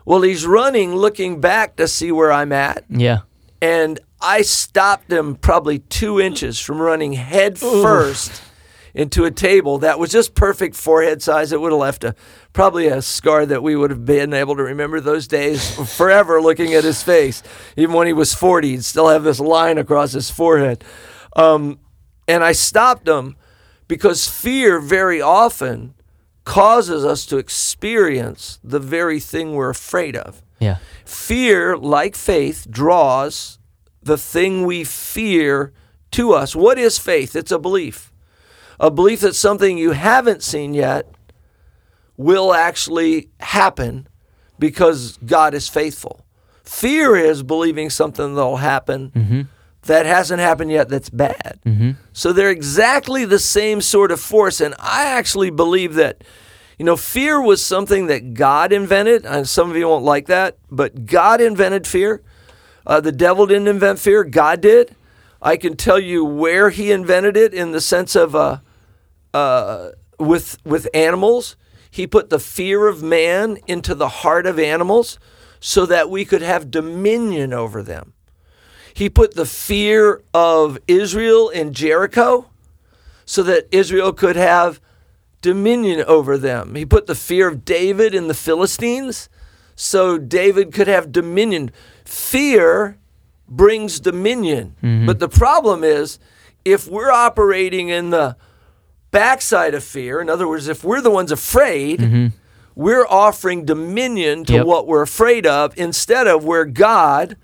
Well, 0.05 0.23
he's 0.23 0.47
running 0.47 0.95
looking 0.95 1.41
back 1.41 1.77
to 1.77 1.89
see 1.89 2.13
where 2.13 2.33
I'm 2.33 2.53
at. 2.53 2.85
Yeah. 2.89 3.21
And 3.65 3.99
I 4.21 4.43
stopped 4.43 5.11
him 5.11 5.37
probably 5.37 5.79
two 5.79 6.21
inches 6.21 6.61
from 6.61 6.83
running 6.83 7.15
head 7.15 7.59
first 7.59 8.43
into 8.93 9.25
a 9.25 9.31
table 9.31 9.79
that 9.79 9.99
was 9.99 10.13
just 10.13 10.35
perfect 10.35 10.77
forehead 10.77 11.23
size. 11.23 11.51
It 11.51 11.63
would 11.63 11.73
have 11.73 11.81
left 11.81 12.05
a 12.05 12.15
probably 12.53 12.89
a 12.89 13.01
scar 13.01 13.47
that 13.47 13.63
we 13.63 13.75
would 13.75 13.89
have 13.89 14.05
been 14.05 14.35
able 14.35 14.55
to 14.57 14.63
remember 14.63 15.01
those 15.01 15.27
days 15.27 15.75
forever 15.97 16.43
looking 16.43 16.75
at 16.75 16.85
his 16.85 17.03
face. 17.03 17.43
Even 17.75 17.95
when 17.95 18.07
he 18.07 18.13
was 18.13 18.35
40, 18.35 18.69
he'd 18.69 18.85
still 18.85 19.09
have 19.09 19.23
this 19.23 19.41
line 19.41 19.79
across 19.79 20.13
his 20.13 20.31
forehead. 20.31 20.85
Um, 21.35 21.79
and 22.29 22.45
I 22.45 22.53
stopped 22.53 23.09
him 23.09 23.35
because 23.89 24.29
fear 24.29 24.79
very 24.79 25.23
often 25.23 25.95
causes 26.45 27.03
us 27.03 27.25
to 27.27 27.39
experience 27.39 28.61
the 28.63 28.79
very 28.79 29.21
thing 29.21 29.55
we're 29.55 29.71
afraid 29.71 30.17
of. 30.17 30.44
Yeah. 30.59 30.79
Fear, 31.05 31.77
like 31.77 32.17
faith, 32.17 32.67
draws 32.71 33.59
the 34.03 34.19
thing 34.19 34.65
we 34.65 34.85
fear 34.85 35.73
to 36.13 36.33
us. 36.33 36.55
What 36.55 36.79
is 36.79 36.99
faith? 36.99 37.35
It's 37.35 37.53
a 37.53 37.59
belief. 37.59 38.13
A 38.79 38.91
belief 38.91 39.21
that 39.21 39.35
something 39.35 39.79
you 39.79 39.93
haven't 39.93 40.43
seen 40.43 40.75
yet 40.75 41.07
will 42.17 42.55
actually 42.55 43.31
happen 43.41 44.07
because 44.59 45.19
God 45.25 45.55
is 45.55 45.69
faithful. 45.69 46.25
Fear 46.63 47.17
is 47.17 47.43
believing 47.43 47.91
something 47.91 48.35
that'll 48.35 48.57
happen 48.57 49.11
mm-hmm. 49.11 49.43
that 49.83 50.07
hasn't 50.07 50.41
happened 50.41 50.71
yet 50.71 50.89
that's 50.89 51.11
bad. 51.11 51.61
Mm-hmm. 51.67 51.93
So 52.13 52.33
they're 52.33 52.51
exactly 52.51 53.25
the 53.25 53.39
same 53.39 53.81
sort 53.81 54.11
of 54.11 54.21
force. 54.21 54.61
And 54.61 54.75
I 54.79 55.07
actually 55.07 55.51
believe 55.51 55.95
that, 55.95 56.25
you 56.79 56.85
know, 56.85 56.97
fear 56.97 57.41
was 57.41 57.65
something 57.65 58.07
that 58.07 58.35
God 58.35 58.73
invented. 58.73 59.25
And 59.25 59.49
some 59.49 59.71
of 59.71 59.77
you 59.77 59.89
won't 59.89 60.05
like 60.05 60.27
that, 60.27 60.59
but 60.71 61.07
God 61.07 61.41
invented 61.41 61.87
fear. 61.87 62.23
Uh, 62.87 63.01
the 63.01 63.13
devil 63.13 63.47
didn't 63.47 63.69
invent 63.69 63.99
fear, 63.99 64.25
God 64.25 64.61
did. 64.61 64.95
I 65.41 65.57
can 65.57 65.77
tell 65.77 65.99
you 65.99 66.25
where 66.25 66.71
he 66.71 66.91
invented 66.91 67.37
it 67.37 67.53
in 67.53 67.73
the 67.73 67.81
sense 67.81 68.17
of 68.17 68.35
uh, 68.35 68.59
uh, 69.33 69.91
with 70.19 70.59
with 70.65 70.89
animals. 70.95 71.57
He 71.91 72.07
put 72.07 72.31
the 72.31 72.41
fear 72.41 72.89
of 72.89 73.03
man 73.03 73.59
into 73.67 73.95
the 73.95 74.09
heart 74.09 74.47
of 74.47 74.59
animals 74.59 75.19
so 75.61 75.87
that 75.87 76.11
we 76.11 76.25
could 76.25 76.43
have 76.43 76.71
dominion 76.71 77.53
over 77.53 77.83
them. 77.83 78.15
He 78.95 79.11
put 79.11 79.35
the 79.35 79.47
fear 79.47 80.23
of 80.33 80.79
Israel 80.87 81.49
in 81.51 81.73
Jericho 81.73 82.51
so 83.25 83.43
that 83.43 83.69
Israel 83.71 84.13
could 84.13 84.37
have 84.37 84.81
dominion 85.45 86.03
over 86.07 86.39
them. 86.39 86.75
He 86.75 86.87
put 86.87 87.07
the 87.07 87.15
fear 87.15 87.49
of 87.49 87.67
David 87.67 88.15
in 88.15 88.29
the 88.29 88.35
Philistines 88.35 89.29
so 89.77 90.17
David 90.17 90.73
could 90.73 90.89
have 90.89 91.13
dominion. 91.13 91.71
Fear 92.07 92.97
brings 93.47 94.01
dominion. 94.01 94.75
Mm-hmm. 94.83 95.05
But 95.05 95.19
the 95.19 95.29
problem 95.29 95.85
is 95.85 96.19
if 96.65 96.89
we're 96.89 97.11
operating 97.11 97.91
in 97.91 98.09
the 98.09 98.39
backside 99.11 99.75
of 99.75 99.85
fear, 99.85 100.19
in 100.19 100.31
other 100.31 100.49
words, 100.49 100.67
if 100.67 100.83
we're 100.83 101.03
the 101.03 101.11
ones 101.11 101.31
afraid, 101.31 102.01
mm-hmm. 102.01 102.27
we're 102.75 103.07
offering 103.07 103.67
dominion 103.67 104.47
to 104.47 104.55
Yep. 104.55 104.67
what 104.67 104.87
we're 104.87 105.03
afraid 105.03 105.47
of 105.47 105.77
instead 105.77 106.27
of 106.27 106.43
where 106.43 106.65
God 106.65 107.37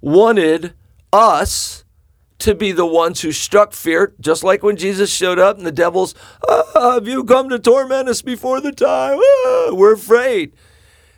wanted 0.00 0.74
us 1.12 1.81
to 2.42 2.54
be 2.54 2.72
the 2.72 2.86
ones 2.86 3.20
who 3.20 3.32
struck 3.32 3.72
fear, 3.72 4.14
just 4.20 4.44
like 4.44 4.62
when 4.62 4.76
Jesus 4.76 5.12
showed 5.12 5.38
up 5.38 5.56
and 5.56 5.66
the 5.66 5.72
devils, 5.72 6.14
ah, 6.48 6.92
have 6.94 7.08
you 7.08 7.24
come 7.24 7.48
to 7.48 7.58
torment 7.58 8.08
us 8.08 8.22
before 8.22 8.60
the 8.60 8.72
time? 8.72 9.18
Ah, 9.18 9.70
we're 9.72 9.94
afraid. 9.94 10.52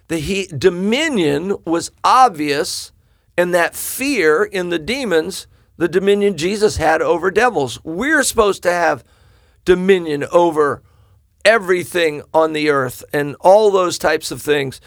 The 0.08 0.18
he, 0.18 0.46
dominion 0.46 1.56
was 1.64 1.90
obvious, 2.02 2.92
and 3.37 3.54
that 3.54 3.74
fear 3.74 4.44
in 4.44 4.68
the 4.68 4.78
demons, 4.78 5.46
the 5.76 5.88
dominion 5.88 6.37
Jesus 6.37 6.76
had 6.76 7.00
over 7.02 7.30
devils. 7.30 7.82
We're 7.82 8.22
supposed 8.22 8.62
to 8.64 8.70
have 8.70 9.04
dominion 9.64 10.24
over 10.30 10.82
everything 11.44 12.22
on 12.32 12.52
the 12.52 12.70
earth 12.70 13.04
and 13.12 13.37
all 13.40 13.70
those 13.70 13.98
types 13.98 14.30
of 14.30 14.42
things. 14.42 14.80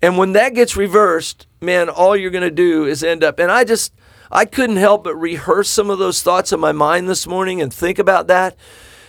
And 0.00 0.18
when 0.18 0.32
that 0.32 0.54
gets 0.54 0.76
reversed, 0.76 1.46
man, 1.60 1.88
all 1.88 2.16
you're 2.16 2.30
going 2.30 2.42
to 2.42 2.50
do 2.50 2.84
is 2.84 3.04
end 3.04 3.22
up. 3.22 3.38
And 3.38 3.52
I 3.52 3.64
just, 3.64 3.92
I 4.34 4.46
couldn't 4.46 4.76
help 4.76 5.04
but 5.04 5.14
rehearse 5.14 5.68
some 5.68 5.90
of 5.90 5.98
those 5.98 6.22
thoughts 6.22 6.52
in 6.52 6.58
my 6.58 6.72
mind 6.72 7.06
this 7.06 7.26
morning 7.26 7.60
and 7.60 7.72
think 7.72 7.98
about 7.98 8.28
that 8.28 8.56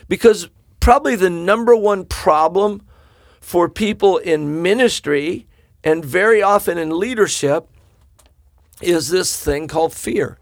because 0.09 0.49
probably 0.81 1.15
the 1.15 1.29
number 1.29 1.73
one 1.73 2.03
problem 2.03 2.86
for 3.39 3.69
people 3.69 4.17
in 4.17 4.62
ministry 4.62 5.47
and 5.81 6.03
very 6.03 6.43
often 6.43 6.77
in 6.77 6.99
leadership 6.99 7.69
is 8.81 9.09
this 9.09 9.41
thing 9.41 9.69
called 9.69 9.93
fear. 9.93 10.39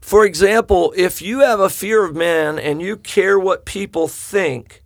For 0.00 0.24
example, 0.24 0.92
if 0.96 1.22
you 1.22 1.40
have 1.40 1.60
a 1.60 1.70
fear 1.70 2.04
of 2.04 2.16
man 2.16 2.58
and 2.58 2.82
you 2.82 2.96
care 2.96 3.38
what 3.38 3.64
people 3.64 4.08
think, 4.08 4.82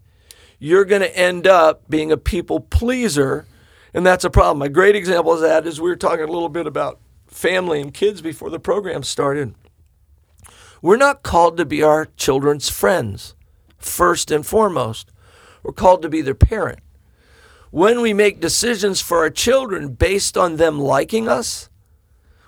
you're 0.59 0.85
going 0.85 1.01
to 1.01 1.17
end 1.17 1.47
up 1.47 1.89
being 1.89 2.13
a 2.13 2.17
people 2.19 2.61
pleaser, 2.61 3.47
and 3.95 4.05
that's 4.05 4.25
a 4.25 4.31
problem. 4.31 4.61
A 4.61 4.69
great 4.69 4.97
example 4.97 5.33
of 5.33 5.41
that 5.41 5.67
is 5.67 5.81
we 5.81 5.89
were 5.89 5.97
talking 5.97 6.25
a 6.25 6.31
little 6.31 6.51
bit 6.51 6.67
about 6.67 7.01
family 7.35 7.81
and 7.81 7.93
kids 7.93 8.23
before 8.23 8.49
the 8.49 8.61
program 8.61 9.03
started. 9.03 9.55
We're 10.81 10.97
not 10.97 11.23
called 11.23 11.57
to 11.57 11.65
be 11.65 11.83
our 11.83 12.07
children's 12.17 12.71
friends, 12.71 13.35
first 13.77 14.31
and 14.31 14.47
foremost. 14.47 15.11
We're 15.63 15.73
called 15.73 16.03
to 16.03 16.09
be 16.09 16.21
their 16.21 16.35
parent. 16.35 16.79
When 17.71 18.01
we 18.01 18.13
make 18.13 18.41
decisions 18.41 19.01
for 19.01 19.19
our 19.19 19.31
children 19.31 19.95
based 19.95 20.37
on 20.37 20.57
them 20.57 20.79
liking 20.79 21.29
us, 21.29 21.69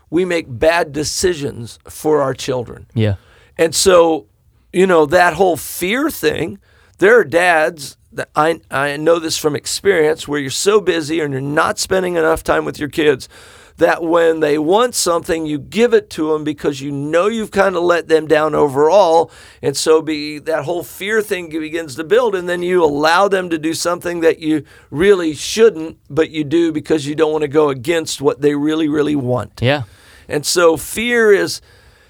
we 0.09 0.25
make 0.25 0.47
bad 0.49 0.93
decisions 0.93 1.81
for 1.89 2.23
our 2.23 2.33
children. 2.33 2.87
Yeah. 2.95 3.17
And 3.59 3.75
so, 3.75 4.29
you 4.73 4.87
know, 4.87 5.05
that 5.07 5.35
whole 5.35 5.57
fear 5.57 6.11
thing, 6.11 6.61
there 6.99 7.19
are 7.19 7.25
dads 7.25 7.97
that 8.13 8.31
I, 8.37 8.61
I 8.71 8.97
know 8.97 9.19
this 9.19 9.37
from 9.37 9.57
experience 9.57 10.29
where 10.29 10.39
you're 10.39 10.51
so 10.51 10.81
busy 10.81 11.19
and 11.21 11.33
you're 11.33 11.43
not 11.43 11.81
spending 11.81 12.15
enough 12.15 12.45
time 12.45 12.65
with 12.65 12.79
your 12.79 12.89
kids 12.89 13.29
that 13.77 14.03
when 14.03 14.41
they 14.41 14.59
want 14.59 14.95
something, 14.95 15.47
you 15.47 15.59
give 15.59 15.93
it 15.93 16.09
to 16.11 16.33
them 16.33 16.45
because 16.45 16.81
you 16.81 16.91
know 16.91 17.27
you've 17.27 17.51
kind 17.51 17.77
of 17.77 17.83
let 17.83 18.09
them 18.09 18.27
down 18.27 18.55
overall. 18.55 19.31
And 19.63 19.77
so 19.77 20.01
be 20.01 20.39
that 20.41 20.65
whole 20.65 20.83
fear 20.83 21.21
thing 21.23 21.51
begins 21.51 21.95
to 21.97 22.05
build, 22.05 22.35
and 22.35 22.49
then 22.49 22.63
you 22.63 22.83
allow 22.83 23.29
them 23.29 23.51
to 23.51 23.59
do 23.59 23.75
something 23.75 24.21
that 24.21 24.39
you 24.39 24.65
really 24.91 25.35
shouldn't, 25.35 25.99
but 26.09 26.31
you 26.31 26.45
do 26.45 26.73
because 26.73 27.07
you 27.07 27.15
don't 27.15 27.33
want 27.33 27.43
to 27.43 27.49
go 27.49 27.69
against 27.69 28.21
what 28.21 28.41
they 28.41 28.55
really, 28.55 28.89
really 28.89 29.17
want. 29.17 29.61
Yeah. 29.63 29.83
And 30.29 30.45
so 30.45 30.77
fear 30.77 31.33
is 31.33 31.61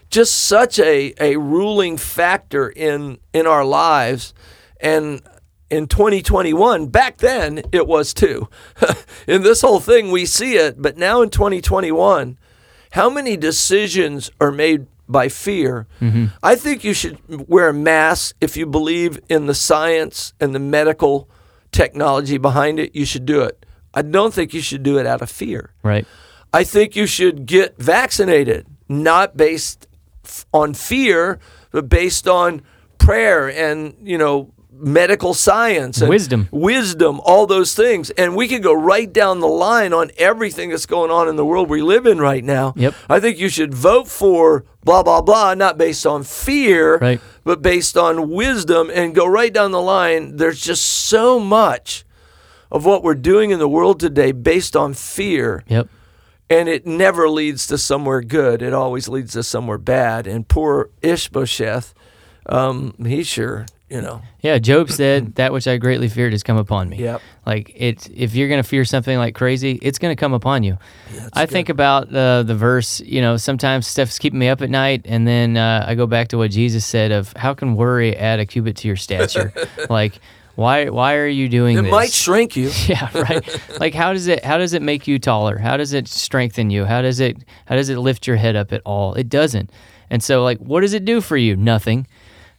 just 0.09 0.35
such 0.35 0.79
a, 0.79 1.15
a 1.21 1.37
ruling 1.37 1.97
factor 1.97 2.69
in 2.69 3.19
in 3.33 3.47
our 3.47 3.65
lives 3.65 4.33
and 4.81 5.21
in 5.71 5.87
2021 5.87 6.87
back 6.87 7.19
then 7.19 7.63
it 7.73 7.87
was 7.87 8.15
too. 8.15 8.49
In 9.27 9.43
this 9.43 9.63
whole 9.63 9.81
thing 9.81 10.11
we 10.11 10.25
see 10.27 10.55
it 10.55 10.81
but 10.81 10.97
now 10.97 11.23
in 11.23 11.31
2021 11.31 12.39
how 12.93 13.11
many 13.11 13.37
decisions 13.37 14.31
are 14.41 14.53
made 14.53 14.87
by 15.09 15.29
fear? 15.29 15.87
Mm-hmm. 16.01 16.27
I 16.43 16.55
think 16.55 16.85
you 16.85 16.95
should 16.95 17.19
wear 17.49 17.69
a 17.69 17.75
mask 17.75 18.37
if 18.41 18.57
you 18.57 18.67
believe 18.67 19.19
in 19.29 19.47
the 19.47 19.55
science 19.55 20.33
and 20.41 20.55
the 20.55 20.61
medical 20.61 21.29
technology 21.73 22.39
behind 22.39 22.79
it 22.79 22.95
you 22.95 23.05
should 23.05 23.27
do 23.27 23.43
it. 23.43 23.67
I 23.93 24.03
don't 24.03 24.33
think 24.33 24.55
you 24.55 24.61
should 24.61 24.83
do 24.83 24.99
it 24.99 25.07
out 25.07 25.23
of 25.23 25.31
fear. 25.31 25.73
Right. 25.83 26.07
I 26.53 26.65
think 26.65 26.97
you 26.97 27.07
should 27.07 27.47
get 27.47 27.77
vaccinated, 27.79 28.67
not 28.89 29.37
based 29.37 29.87
on 30.53 30.75
fear, 30.75 31.39
but 31.71 31.89
based 31.89 32.29
on 32.29 32.63
prayer 32.99 33.51
and, 33.51 33.95
you 34.03 34.19
know, 34.19 34.53
medical 34.79 35.33
science 35.35 36.01
and 36.01 36.09
Wisdom. 36.11 36.49
wisdom, 36.51 37.21
all 37.25 37.47
those 37.47 37.75
things. 37.75 38.11
And 38.11 38.37
we 38.37 38.49
could 38.49 38.63
go 38.63 38.73
right 38.75 39.11
down 39.13 39.41
the 39.41 39.47
line 39.49 39.93
on 39.93 40.11
everything 40.19 40.71
that's 40.71 40.87
going 40.87 41.11
on 41.11 41.29
in 41.29 41.37
the 41.37 41.45
world 41.45 41.69
we 41.71 41.83
live 41.83 42.07
in 42.07 42.19
right 42.19 42.45
now. 42.45 42.75
Yep. 42.77 42.95
I 43.09 43.21
think 43.21 43.39
you 43.39 43.49
should 43.49 43.73
vote 43.75 44.09
for 44.09 44.65
blah, 44.85 45.03
blah, 45.03 45.21
blah, 45.23 45.55
not 45.55 45.79
based 45.79 46.07
on 46.07 46.23
fear, 46.23 46.99
Right. 46.99 47.21
but 47.45 47.63
based 47.63 47.97
on 47.97 48.31
wisdom 48.31 48.91
and 48.95 49.15
go 49.15 49.27
right 49.27 49.53
down 49.53 49.71
the 49.73 49.81
line. 49.81 50.37
There's 50.37 50.61
just 50.61 50.85
so 50.85 51.41
much 51.41 52.05
of 52.71 52.85
what 52.85 53.03
we're 53.03 53.15
doing 53.15 53.51
in 53.51 53.59
the 53.59 53.69
world 53.69 53.99
today 54.01 54.33
based 54.33 54.77
on 54.77 54.93
fear 54.95 55.65
Yep. 55.69 55.89
and 56.51 56.69
it 56.69 56.87
never 56.87 57.29
leads 57.29 57.67
to 57.69 57.79
somewhere 57.79 58.21
good. 58.21 58.61
It 58.63 58.73
always 58.75 59.09
leads 59.09 59.33
to 59.33 59.43
somewhere 59.43 59.79
bad. 59.79 60.27
And 60.27 60.47
poor 60.47 60.91
Ishbosheth, 61.03 61.95
um, 62.49 62.95
he 63.05 63.23
sure, 63.25 63.67
you 63.89 64.01
know, 64.01 64.21
Yeah, 64.43 64.59
Job 64.59 64.91
said 64.91 65.37
that 65.37 65.53
which 65.53 65.69
I 65.69 65.77
greatly 65.77 66.09
feared 66.09 66.33
has 66.33 66.43
come 66.43 66.57
upon 66.57 66.89
me. 66.89 66.99
Yep. 66.99 67.23
Like 67.45 67.73
it's 67.77 68.09
if 68.13 68.35
you're 68.35 68.49
gonna 68.49 68.65
fear 68.65 68.85
something 68.85 69.17
like 69.17 69.35
crazy, 69.35 69.79
it's 69.81 69.99
gonna 69.99 70.17
come 70.17 70.33
upon 70.33 70.65
you. 70.65 70.77
I 71.33 71.47
think 71.47 71.69
about 71.69 72.13
uh, 72.13 72.43
the 72.43 72.57
verse. 72.57 73.01
You 73.01 73.21
know, 73.21 73.37
sometimes 73.37 73.87
stuff's 73.87 74.19
keeping 74.19 74.41
me 74.41 74.49
up 74.49 74.61
at 74.61 74.71
night, 74.71 75.03
and 75.05 75.27
then 75.27 75.57
uh, 75.57 75.85
I 75.87 75.95
go 75.95 76.07
back 76.07 76.29
to 76.29 76.39
what 76.39 76.51
Jesus 76.51 76.85
said 76.85 77.13
of 77.13 77.33
how 77.35 77.55
can 77.55 77.77
worry 77.77 78.17
add 78.17 78.41
a 78.41 78.47
cubit 78.47 78.77
to 78.79 78.89
your 78.89 78.97
stature? 78.97 79.53
like 79.89 80.21
why 80.57 80.89
why 80.89 81.15
are 81.15 81.29
you 81.29 81.49
doing 81.49 81.79
it 81.79 81.83
this? 81.83 81.89
It 81.89 81.93
might 81.93 82.13
shrink 82.13 82.57
you. 82.57 82.71
yeah 82.87 83.11
right 83.17 83.79
like 83.79 83.95
how 83.95 84.13
does 84.13 84.27
it 84.27 84.45
how 84.45 84.59
does 84.59 84.73
it 84.73 84.83
make 84.83 85.07
you 85.07 85.19
taller 85.19 85.59
how 85.59 85.77
does 85.77 85.93
it 85.93 86.09
strengthen 86.09 86.71
you 86.71 86.85
how 86.87 87.03
does 87.03 87.21
it 87.21 87.37
how 87.67 87.77
does 87.77 87.91
it 87.91 87.99
lift 87.99 88.27
your 88.27 88.37
head 88.37 88.57
up 88.57 88.73
at 88.73 88.81
all 88.85 89.13
it 89.15 89.29
doesn't 89.29 89.71
and 90.09 90.23
so 90.23 90.43
like 90.43 90.59
what 90.59 90.81
does 90.81 90.95
it 90.95 91.05
do 91.05 91.21
for 91.21 91.37
you 91.37 91.55
nothing 91.57 92.07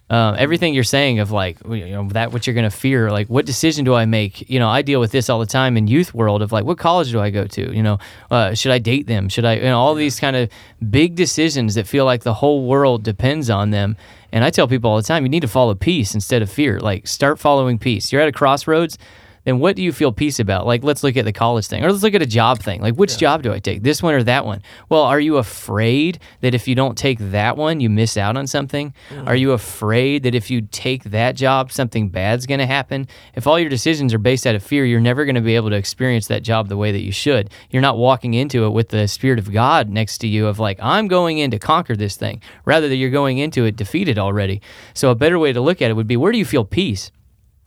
um, 0.09 0.35
everything 0.37 0.73
you're 0.73 0.85
saying 0.85 1.19
of 1.19 1.31
like 1.31 1.57
you 1.67 1.89
know 1.89 2.07
that 2.09 2.31
what 2.31 2.47
you're 2.47 2.53
gonna 2.53 2.69
fear 2.69 3.11
like 3.11 3.27
what 3.27 3.45
decision 3.45 3.83
do 3.83 3.93
i 3.93 4.05
make? 4.05 4.49
You 4.49 4.59
know 4.59 4.69
i 4.69 4.81
deal 4.81 4.99
with 4.99 5.11
this 5.11 5.29
all 5.29 5.39
the 5.39 5.45
time 5.45 5.75
in 5.75 5.87
youth 5.87 6.13
world 6.13 6.41
of 6.41 6.51
like 6.51 6.63
what 6.63 6.77
college 6.77 7.11
do 7.11 7.19
i 7.19 7.29
go 7.29 7.45
to? 7.45 7.75
You 7.75 7.83
know 7.83 7.99
uh, 8.31 8.53
should 8.53 8.71
i 8.71 8.79
date 8.79 9.07
them? 9.07 9.27
Should 9.27 9.45
i 9.45 9.55
you 9.55 9.63
know 9.63 9.79
all 9.79 9.95
these 9.95 10.19
kind 10.19 10.35
of 10.35 10.49
big 10.89 11.15
decisions 11.15 11.75
that 11.75 11.87
feel 11.87 12.05
like 12.05 12.23
the 12.23 12.35
whole 12.35 12.65
world 12.65 13.03
depends 13.03 13.49
on 13.49 13.71
them. 13.71 13.97
And 14.31 14.43
i 14.43 14.49
tell 14.49 14.67
people 14.67 14.91
all 14.91 14.97
the 14.97 15.03
time 15.03 15.23
you 15.23 15.29
need 15.29 15.41
to 15.41 15.47
follow 15.47 15.75
peace 15.75 16.13
instead 16.13 16.41
of 16.41 16.49
fear. 16.49 16.79
Like 16.79 17.07
start 17.07 17.37
following 17.37 17.77
peace. 17.77 18.11
You're 18.11 18.21
at 18.21 18.29
a 18.29 18.33
crossroads 18.33 18.97
then 19.47 19.59
what 19.59 19.77
do 19.77 19.81
you 19.81 19.93
feel 19.93 20.11
peace 20.11 20.41
about? 20.41 20.67
Like, 20.67 20.83
let's 20.83 21.05
look 21.05 21.15
at 21.15 21.23
the 21.23 21.31
college 21.31 21.67
thing, 21.67 21.81
or 21.81 21.89
let's 21.89 22.03
look 22.03 22.13
at 22.13 22.21
a 22.21 22.25
job 22.25 22.59
thing. 22.59 22.81
Like, 22.81 22.95
which 22.95 23.17
job 23.17 23.43
do 23.43 23.53
I 23.53 23.59
take? 23.59 23.81
This 23.81 24.03
one 24.03 24.13
or 24.13 24.21
that 24.23 24.45
one? 24.45 24.61
Well, 24.89 25.03
are 25.03 25.21
you 25.21 25.37
afraid 25.37 26.19
that 26.41 26.53
if 26.53 26.67
you 26.67 26.75
don't 26.75 26.97
take 26.97 27.17
that 27.31 27.55
one, 27.55 27.79
you 27.79 27.89
miss 27.89 28.17
out 28.17 28.35
on 28.35 28.45
something? 28.45 28.93
Mm-hmm. 29.09 29.25
Are 29.25 29.37
you 29.37 29.53
afraid 29.53 30.23
that 30.23 30.35
if 30.35 30.51
you 30.51 30.63
take 30.63 31.05
that 31.05 31.37
job, 31.37 31.71
something 31.71 32.09
bad's 32.09 32.45
going 32.45 32.59
to 32.59 32.65
happen? 32.65 33.07
If 33.35 33.47
all 33.47 33.57
your 33.57 33.69
decisions 33.69 34.13
are 34.13 34.17
based 34.17 34.45
out 34.45 34.53
of 34.53 34.63
fear, 34.63 34.83
you're 34.83 34.99
never 34.99 35.23
going 35.23 35.35
to 35.35 35.41
be 35.41 35.55
able 35.55 35.69
to 35.69 35.77
experience 35.77 36.27
that 36.27 36.43
job 36.43 36.67
the 36.67 36.75
way 36.75 36.91
that 36.91 37.03
you 37.03 37.13
should. 37.13 37.49
You're 37.69 37.81
not 37.81 37.97
walking 37.97 38.33
into 38.33 38.65
it 38.65 38.71
with 38.71 38.89
the 38.89 39.07
Spirit 39.07 39.39
of 39.39 39.53
God 39.53 39.87
next 39.87 40.17
to 40.17 40.27
you, 40.27 40.47
of 40.47 40.59
like, 40.59 40.77
I'm 40.81 41.07
going 41.07 41.37
in 41.37 41.51
to 41.51 41.57
conquer 41.57 41.95
this 41.95 42.17
thing, 42.17 42.41
rather 42.65 42.89
that 42.89 42.97
you're 42.97 43.09
going 43.11 43.37
into 43.37 43.63
it 43.63 43.77
defeated 43.77 44.19
already. 44.19 44.61
So, 44.93 45.09
a 45.09 45.15
better 45.15 45.39
way 45.39 45.53
to 45.53 45.61
look 45.61 45.81
at 45.81 45.89
it 45.89 45.93
would 45.93 46.05
be 46.05 46.17
where 46.17 46.33
do 46.33 46.37
you 46.37 46.43
feel 46.43 46.65
peace? 46.65 47.11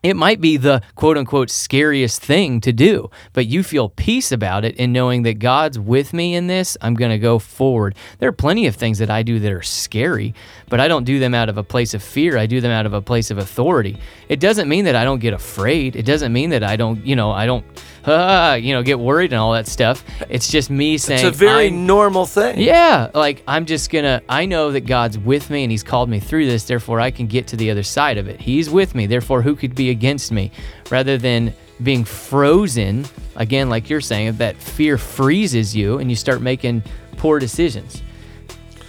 It 0.03 0.17
might 0.17 0.41
be 0.41 0.57
the 0.57 0.83
quote 0.95 1.19
unquote 1.19 1.51
scariest 1.51 2.23
thing 2.23 2.61
to 2.63 2.73
do, 2.73 3.11
but 3.33 3.47
you 3.47 3.63
feel 3.63 3.89
peace 3.91 4.33
about 4.33 4.65
it 4.65 4.77
in 4.77 4.93
knowing 4.93 5.25
that 5.25 5.39
God's 5.39 5.79
with 5.79 6.13
me 6.13 6.35
in 6.35 6.47
this. 6.47 6.77
I'm 6.81 6.95
going 6.95 7.11
to 7.11 7.19
go 7.19 7.39
forward. 7.39 7.95
There 8.19 8.29
are 8.29 8.33
plenty 8.33 8.67
of 8.67 8.77
things 8.77 8.99
that 8.99 9.11
I 9.11 9.23
do 9.23 9.39
that 9.41 9.53
are 9.53 9.63
scary, 9.63 10.35
but 10.69 10.81
I 10.81 10.89
don't 10.89 11.05
do 11.05 11.19
them 11.19 11.35
out 11.35 11.49
of 11.49 11.59
a 11.59 11.65
place 11.65 11.93
of 11.93 12.03
fear. 12.03 12.39
I 12.39 12.47
do 12.47 12.61
them 12.61 12.71
out 12.71 12.87
of 12.87 12.95
a 12.95 13.03
place 13.03 13.31
of 13.31 13.39
authority. 13.39 13.99
It 14.29 14.41
doesn't 14.41 14.69
mean 14.69 14.87
that 14.87 14.97
I 14.97 15.05
don't 15.05 15.21
get 15.21 15.35
afraid. 15.35 15.97
It 15.97 16.07
doesn't 16.07 16.33
mean 16.33 16.51
that 16.51 16.65
I 16.65 16.77
don't, 16.77 17.05
you 17.05 17.17
know, 17.17 17.31
I 17.31 17.45
don't, 17.45 17.65
uh, 18.05 18.59
you 18.61 18.73
know, 18.75 18.83
get 18.83 18.99
worried 18.99 19.33
and 19.33 19.41
all 19.41 19.53
that 19.53 19.67
stuff. 19.67 20.05
It's 20.29 20.49
just 20.49 20.71
me 20.71 20.99
saying, 20.99 21.27
It's 21.27 21.37
a 21.37 21.39
very 21.39 21.67
I'm- 21.67 21.87
normal 21.87 22.27
thing. 22.27 22.59
yeah, 22.61 23.11
like 23.15 23.43
I'm 23.47 23.67
just 23.67 23.91
gonna, 23.91 24.23
I 24.29 24.47
know 24.47 24.73
that 24.73 24.83
God's 24.87 25.19
with 25.19 25.51
me 25.51 25.63
and 25.65 25.71
He's 25.71 25.83
called 25.83 26.09
me 26.09 26.21
through 26.21 26.47
this, 26.47 26.65
therefore 26.65 27.01
I 27.01 27.11
can 27.11 27.27
get 27.27 27.47
to 27.49 27.57
the 27.57 27.71
other 27.71 27.83
side 27.83 28.19
of 28.19 28.29
it. 28.29 28.41
He's 28.41 28.71
with 28.71 28.95
me, 28.95 29.07
therefore 29.07 29.43
who 29.43 29.55
could 29.57 29.75
be 29.75 29.91
against 29.91 30.33
me? 30.33 30.51
Rather 30.91 31.19
than 31.19 31.55
being 31.83 32.05
frozen, 32.05 33.07
again, 33.37 33.69
like 33.71 33.89
you're 33.89 34.01
saying, 34.01 34.37
that 34.37 34.57
fear 34.57 34.99
freezes 34.99 35.75
you 35.75 35.99
and 35.99 36.11
you 36.11 36.17
start 36.17 36.41
making 36.43 36.83
poor 37.17 37.39
decisions. 37.39 38.03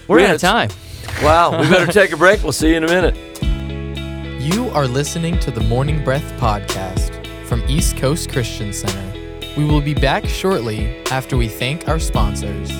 We're 0.07 0.19
Yeah, 0.19 0.27
out 0.29 0.35
of 0.35 0.41
time. 0.41 0.69
Wow. 1.21 1.61
We 1.61 1.69
better 1.69 1.91
take 1.91 2.11
a 2.11 2.17
break. 2.17 2.43
We'll 2.43 2.51
see 2.51 2.69
you 2.71 2.75
in 2.77 2.83
a 2.83 2.87
minute. 2.87 3.15
You 4.41 4.69
are 4.71 4.87
listening 4.87 5.39
to 5.39 5.51
the 5.51 5.61
Morning 5.61 6.03
Breath 6.03 6.23
podcast 6.39 7.20
from 7.51 7.67
East 7.67 7.97
Coast 7.97 8.31
Christian 8.31 8.71
Center. 8.71 9.37
We 9.57 9.65
will 9.65 9.81
be 9.81 9.93
back 9.93 10.25
shortly 10.25 11.05
after 11.07 11.35
we 11.35 11.49
thank 11.49 11.85
our 11.89 11.99
sponsors. 11.99 12.71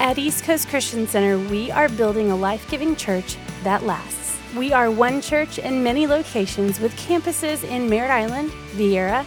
At 0.00 0.16
East 0.16 0.44
Coast 0.44 0.68
Christian 0.68 1.06
Center, 1.06 1.38
we 1.50 1.70
are 1.70 1.90
building 1.90 2.30
a 2.30 2.34
life 2.34 2.66
giving 2.70 2.96
church 2.96 3.36
that 3.62 3.82
lasts. 3.82 4.40
We 4.56 4.72
are 4.72 4.90
one 4.90 5.20
church 5.20 5.58
in 5.58 5.82
many 5.82 6.06
locations 6.06 6.80
with 6.80 6.96
campuses 6.96 7.62
in 7.62 7.90
Merritt 7.90 8.10
Island, 8.10 8.52
Viera, 8.72 9.26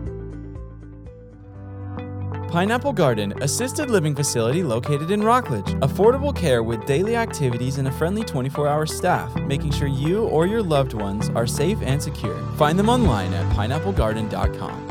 Pineapple 2.51 2.91
Garden, 2.91 3.33
assisted 3.41 3.89
living 3.89 4.13
facility 4.13 4.61
located 4.61 5.09
in 5.09 5.23
Rockledge. 5.23 5.73
Affordable 5.79 6.35
care 6.35 6.63
with 6.63 6.85
daily 6.85 7.15
activities 7.15 7.77
and 7.77 7.87
a 7.87 7.91
friendly 7.91 8.25
24 8.25 8.67
hour 8.67 8.85
staff, 8.85 9.33
making 9.43 9.71
sure 9.71 9.87
you 9.87 10.25
or 10.25 10.45
your 10.47 10.61
loved 10.61 10.93
ones 10.93 11.29
are 11.29 11.47
safe 11.47 11.81
and 11.81 12.03
secure. 12.03 12.37
Find 12.57 12.77
them 12.77 12.89
online 12.89 13.33
at 13.33 13.49
pineapplegarden.com. 13.53 14.90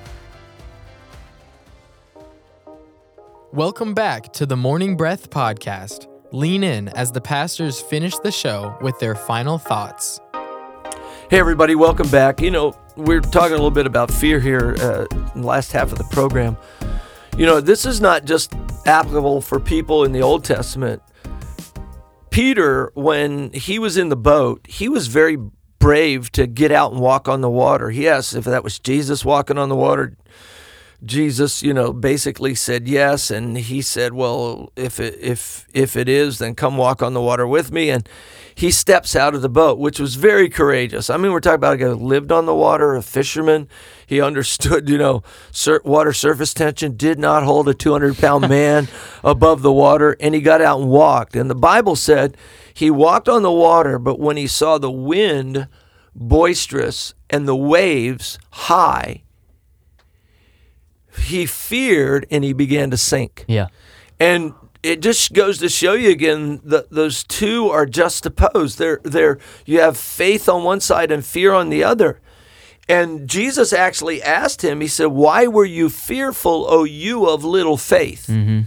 Welcome 3.53 3.93
back 3.93 4.31
to 4.33 4.45
the 4.45 4.55
Morning 4.55 4.95
Breath 4.95 5.29
podcast. 5.29 6.07
Lean 6.31 6.63
in 6.63 6.87
as 6.87 7.11
the 7.11 7.19
pastors 7.19 7.81
finish 7.81 8.17
the 8.19 8.31
show 8.31 8.77
with 8.79 8.97
their 8.99 9.13
final 9.13 9.57
thoughts. 9.57 10.21
Hey, 11.29 11.37
everybody, 11.37 11.75
welcome 11.75 12.09
back. 12.09 12.39
You 12.39 12.49
know, 12.49 12.73
we're 12.95 13.19
talking 13.19 13.51
a 13.51 13.57
little 13.57 13.69
bit 13.69 13.85
about 13.85 14.09
fear 14.09 14.39
here 14.39 14.77
uh, 14.79 15.05
in 15.35 15.41
the 15.41 15.47
last 15.47 15.73
half 15.73 15.91
of 15.91 15.97
the 15.97 16.05
program. 16.05 16.55
You 17.37 17.45
know, 17.45 17.59
this 17.59 17.85
is 17.85 17.99
not 17.99 18.23
just 18.23 18.53
applicable 18.85 19.41
for 19.41 19.59
people 19.59 20.05
in 20.05 20.13
the 20.13 20.21
Old 20.21 20.45
Testament. 20.45 21.01
Peter, 22.29 22.89
when 22.93 23.51
he 23.51 23.79
was 23.79 23.97
in 23.97 24.07
the 24.07 24.15
boat, 24.15 24.65
he 24.65 24.87
was 24.87 25.07
very 25.07 25.37
brave 25.77 26.31
to 26.31 26.47
get 26.47 26.71
out 26.71 26.93
and 26.93 27.01
walk 27.01 27.27
on 27.27 27.41
the 27.41 27.49
water. 27.49 27.89
He 27.89 28.07
asked 28.07 28.33
if 28.33 28.45
that 28.45 28.63
was 28.63 28.79
Jesus 28.79 29.25
walking 29.25 29.57
on 29.57 29.67
the 29.67 29.75
water. 29.75 30.15
Jesus, 31.03 31.63
you 31.63 31.73
know, 31.73 31.93
basically 31.93 32.53
said 32.53 32.87
yes, 32.87 33.31
and 33.31 33.57
he 33.57 33.81
said, 33.81 34.13
"Well, 34.13 34.71
if 34.75 34.99
it, 34.99 35.17
if 35.19 35.67
if 35.73 35.95
it 35.95 36.07
is, 36.07 36.37
then 36.37 36.53
come 36.53 36.77
walk 36.77 37.01
on 37.01 37.13
the 37.13 37.21
water 37.21 37.47
with 37.47 37.71
me." 37.71 37.89
And 37.89 38.07
he 38.53 38.69
steps 38.69 39.15
out 39.15 39.33
of 39.33 39.41
the 39.41 39.49
boat, 39.49 39.79
which 39.79 39.99
was 39.99 40.15
very 40.15 40.47
courageous. 40.47 41.09
I 41.09 41.17
mean, 41.17 41.31
we're 41.31 41.39
talking 41.39 41.55
about 41.55 41.73
a 41.73 41.77
guy 41.77 41.85
who 41.85 41.95
lived 41.95 42.31
on 42.31 42.45
the 42.45 42.53
water, 42.53 42.95
a 42.95 43.01
fisherman. 43.01 43.67
He 44.05 44.21
understood, 44.21 44.89
you 44.89 44.97
know, 44.99 45.23
sur- 45.51 45.81
water 45.83 46.13
surface 46.13 46.53
tension 46.53 46.95
did 46.95 47.17
not 47.17 47.43
hold 47.43 47.67
a 47.67 47.73
200 47.73 48.17
pound 48.17 48.47
man 48.49 48.87
above 49.23 49.63
the 49.63 49.73
water, 49.73 50.15
and 50.19 50.35
he 50.35 50.41
got 50.41 50.61
out 50.61 50.81
and 50.81 50.89
walked. 50.89 51.35
And 51.35 51.49
the 51.49 51.55
Bible 51.55 51.95
said 51.95 52.37
he 52.73 52.91
walked 52.91 53.27
on 53.27 53.41
the 53.41 53.51
water, 53.51 53.97
but 53.97 54.19
when 54.19 54.37
he 54.37 54.45
saw 54.45 54.77
the 54.77 54.91
wind 54.91 55.67
boisterous 56.13 57.15
and 57.29 57.47
the 57.47 57.55
waves 57.55 58.37
high 58.51 59.23
he 61.31 61.45
feared 61.45 62.25
and 62.31 62.43
he 62.43 62.53
began 62.53 62.91
to 62.91 62.97
sink. 62.97 63.43
Yeah. 63.47 63.67
And 64.19 64.53
it 64.83 65.01
just 65.01 65.33
goes 65.33 65.57
to 65.59 65.69
show 65.69 65.93
you 65.93 66.09
again 66.11 66.61
that 66.63 66.89
those 66.91 67.23
two 67.23 67.69
are 67.69 67.85
juxtaposed. 67.85 68.77
They're, 68.77 68.99
they're, 69.03 69.39
you 69.65 69.79
have 69.79 69.97
faith 69.97 70.47
on 70.47 70.63
one 70.63 70.79
side 70.79 71.11
and 71.11 71.25
fear 71.25 71.53
on 71.53 71.69
the 71.69 71.83
other. 71.83 72.19
And 72.89 73.27
Jesus 73.29 73.73
actually 73.73 74.21
asked 74.21 74.63
him, 74.63 74.81
He 74.81 74.87
said, 74.87 75.05
Why 75.07 75.47
were 75.47 75.65
you 75.65 75.89
fearful, 75.89 76.65
O 76.69 76.83
you 76.83 77.27
of 77.29 77.43
little 77.43 77.77
faith? 77.77 78.27
Mm-hmm. 78.27 78.61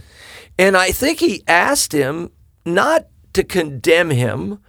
And 0.57 0.77
I 0.77 0.91
think 0.91 1.19
he 1.19 1.43
asked 1.47 1.91
him 1.91 2.31
not 2.65 3.07
to 3.33 3.43
condemn 3.43 4.09
him. 4.09 4.59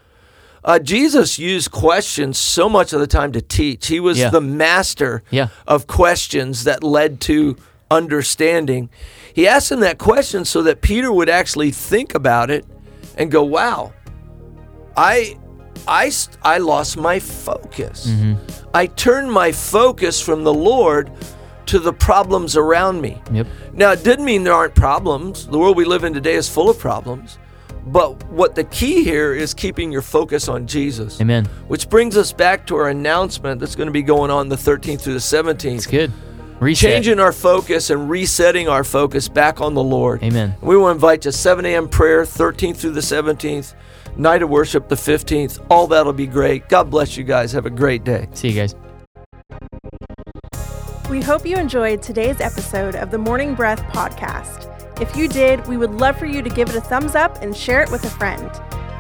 Uh, 0.65 0.81
Jesus 0.81 1.39
used 1.39 1.71
questions 1.71 2.39
so 2.39 2.69
much 2.69 2.93
of 2.93 2.99
the 2.99 3.07
time 3.07 3.31
to 3.33 3.41
teach. 3.41 3.87
He 3.87 4.01
was 4.01 4.19
Yeah. 4.19 4.31
the 4.31 4.41
master 4.41 5.23
Yeah. 5.31 5.49
of 5.67 5.87
questions 5.87 6.65
that 6.65 6.83
led 6.83 7.21
to 7.23 7.57
understanding. 7.91 8.91
He 9.35 9.47
asked 9.47 9.71
him 9.71 9.81
that 9.81 9.99
question 9.99 10.45
so 10.45 10.63
that 10.63 10.81
Peter 10.81 11.13
would 11.13 11.29
actually 11.29 11.71
think 11.71 12.15
about 12.15 12.51
it 12.51 12.65
and 13.17 13.31
go, 13.31 13.45
"Wow, 13.45 13.93
I, 14.97 15.39
I, 15.87 16.11
I 16.43 16.59
lost 16.59 16.97
my 16.97 17.19
focus. 17.19 18.07
Mm-hmm. 18.07 18.69
I 18.75 18.87
turned 18.87 19.31
my 19.31 19.53
focus 19.53 20.21
from 20.21 20.45
the 20.45 20.55
Lord 20.55 21.11
to 21.67 21.79
the 21.79 21.93
problems 21.93 22.57
around 22.57 23.01
me." 23.01 23.21
Yep. 23.33 23.47
Now, 23.73 23.93
it 23.93 24.03
didn't 24.03 24.25
mean 24.25 24.45
there 24.45 24.55
aren't 24.55 24.75
problems. 24.75 25.47
The 25.47 25.59
world 25.59 25.77
we 25.77 25.85
live 25.85 26.05
in 26.05 26.15
today 26.15 26.35
is 26.35 26.49
full 26.49 26.71
of 26.71 26.79
problems. 26.79 27.39
But 27.87 28.25
what 28.31 28.57
the 28.57 28.65
key 28.65 29.05
here 29.05 29.33
is 29.33 29.55
keeping 29.55 29.93
your 29.93 30.03
focus 30.03 30.49
on 30.49 30.67
Jesus. 30.67 31.21
Amen. 31.21 31.47
Which 31.69 31.89
brings 31.89 32.17
us 32.17 32.33
back 32.33 32.67
to 32.67 32.77
our 32.77 32.89
announcement 32.89 33.61
that's 33.61 33.77
going 33.77 33.87
to 33.87 33.93
be 33.93 34.03
going 34.03 34.29
on 34.31 34.49
the 34.49 34.57
13th 34.57 35.03
through 35.03 35.13
the 35.13 35.21
17th. 35.21 35.77
It's 35.77 35.87
good. 35.87 36.13
Reset. 36.61 36.91
Changing 36.91 37.21
our 37.21 37.33
focus 37.33 37.91
and 37.91 38.09
resetting 38.09 38.69
our 38.69 38.83
focus 38.83 39.29
back 39.29 39.61
on 39.61 39.75
the 39.75 39.83
Lord. 39.83 40.23
Amen. 40.23 40.55
We 40.63 40.77
will 40.77 40.89
invite 40.89 41.25
you 41.25 41.31
7 41.31 41.67
a.m. 41.67 41.89
prayer, 41.89 42.23
13th 42.23 42.77
through 42.77 42.93
the 42.93 43.01
17th, 43.01 43.75
night 44.17 44.43
of 44.43 44.49
worship, 44.49 44.89
the 44.89 44.95
15th. 44.95 45.65
All 45.71 45.87
that'll 45.87 46.15
be 46.15 46.27
great. 46.27 46.69
God 46.69 46.91
bless 46.91 47.17
you 47.17 47.25
guys. 47.25 47.53
Have 47.53 47.67
a 47.67 47.71
great 47.71 48.05
day. 48.05 48.29
See 48.33 48.49
you 48.49 48.55
guys. 48.55 48.75
We 51.11 51.21
hope 51.23 51.47
you 51.47 51.57
enjoyed 51.57 52.03
today's 52.03 52.41
episode 52.41 52.97
of 52.97 53.11
the 53.11 53.19
Morning 53.19 53.55
Breath 53.55 53.83
podcast. 53.93 54.73
If 55.01 55.15
you 55.15 55.29
did, 55.29 55.65
we 55.67 55.77
would 55.77 55.93
love 55.93 56.19
for 56.19 56.27
you 56.27 56.41
to 56.41 56.49
give 56.49 56.71
it 56.71 56.75
a 56.75 56.81
thumbs 56.81 57.15
up 57.15 57.43
and 57.43 57.55
share 57.55 57.83
it 57.83 57.91
with 57.91 58.05
a 58.05 58.11
friend. 58.11 58.51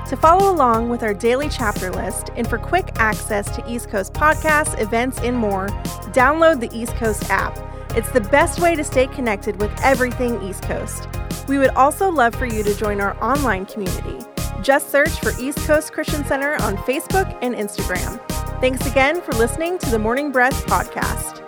To 0.09 0.17
follow 0.17 0.53
along 0.53 0.89
with 0.89 1.03
our 1.03 1.13
daily 1.13 1.49
chapter 1.49 1.91
list 1.91 2.31
and 2.37 2.49
for 2.49 2.59
quick 2.59 2.93
access 2.97 3.51
to 3.57 3.71
East 3.71 3.91
Coast 3.91 4.13
podcasts, 4.13 4.81
events, 4.81 5.19
and 5.19 5.37
more, 5.37 5.67
download 6.13 6.61
the 6.61 6.71
East 6.77 6.95
Coast 6.95 7.29
app. 7.29 7.59
It's 7.97 8.11
the 8.13 8.21
best 8.21 8.61
way 8.61 8.77
to 8.77 8.85
stay 8.85 9.09
connected 9.09 9.61
with 9.61 9.73
everything 9.83 10.41
East 10.43 10.63
Coast. 10.63 11.09
We 11.49 11.59
would 11.59 11.71
also 11.71 12.09
love 12.09 12.37
for 12.37 12.47
you 12.47 12.63
to 12.63 12.75
join 12.77 13.01
our 13.01 13.21
online 13.23 13.67
community. 13.67 14.25
Just 14.63 14.91
search 14.91 15.11
for 15.21 15.33
East 15.41 15.59
Coast 15.67 15.93
Christian 15.93 16.25
Center 16.25 16.55
on 16.63 16.77
Facebook 16.79 17.37
and 17.43 17.55
Instagram. 17.55 18.21
Thanks 18.61 18.87
again 18.87 19.21
for 19.21 19.33
listening 19.33 19.77
to 19.79 19.91
the 19.91 19.99
Morning 19.99 20.31
Breath 20.31 20.65
podcast. 20.67 21.46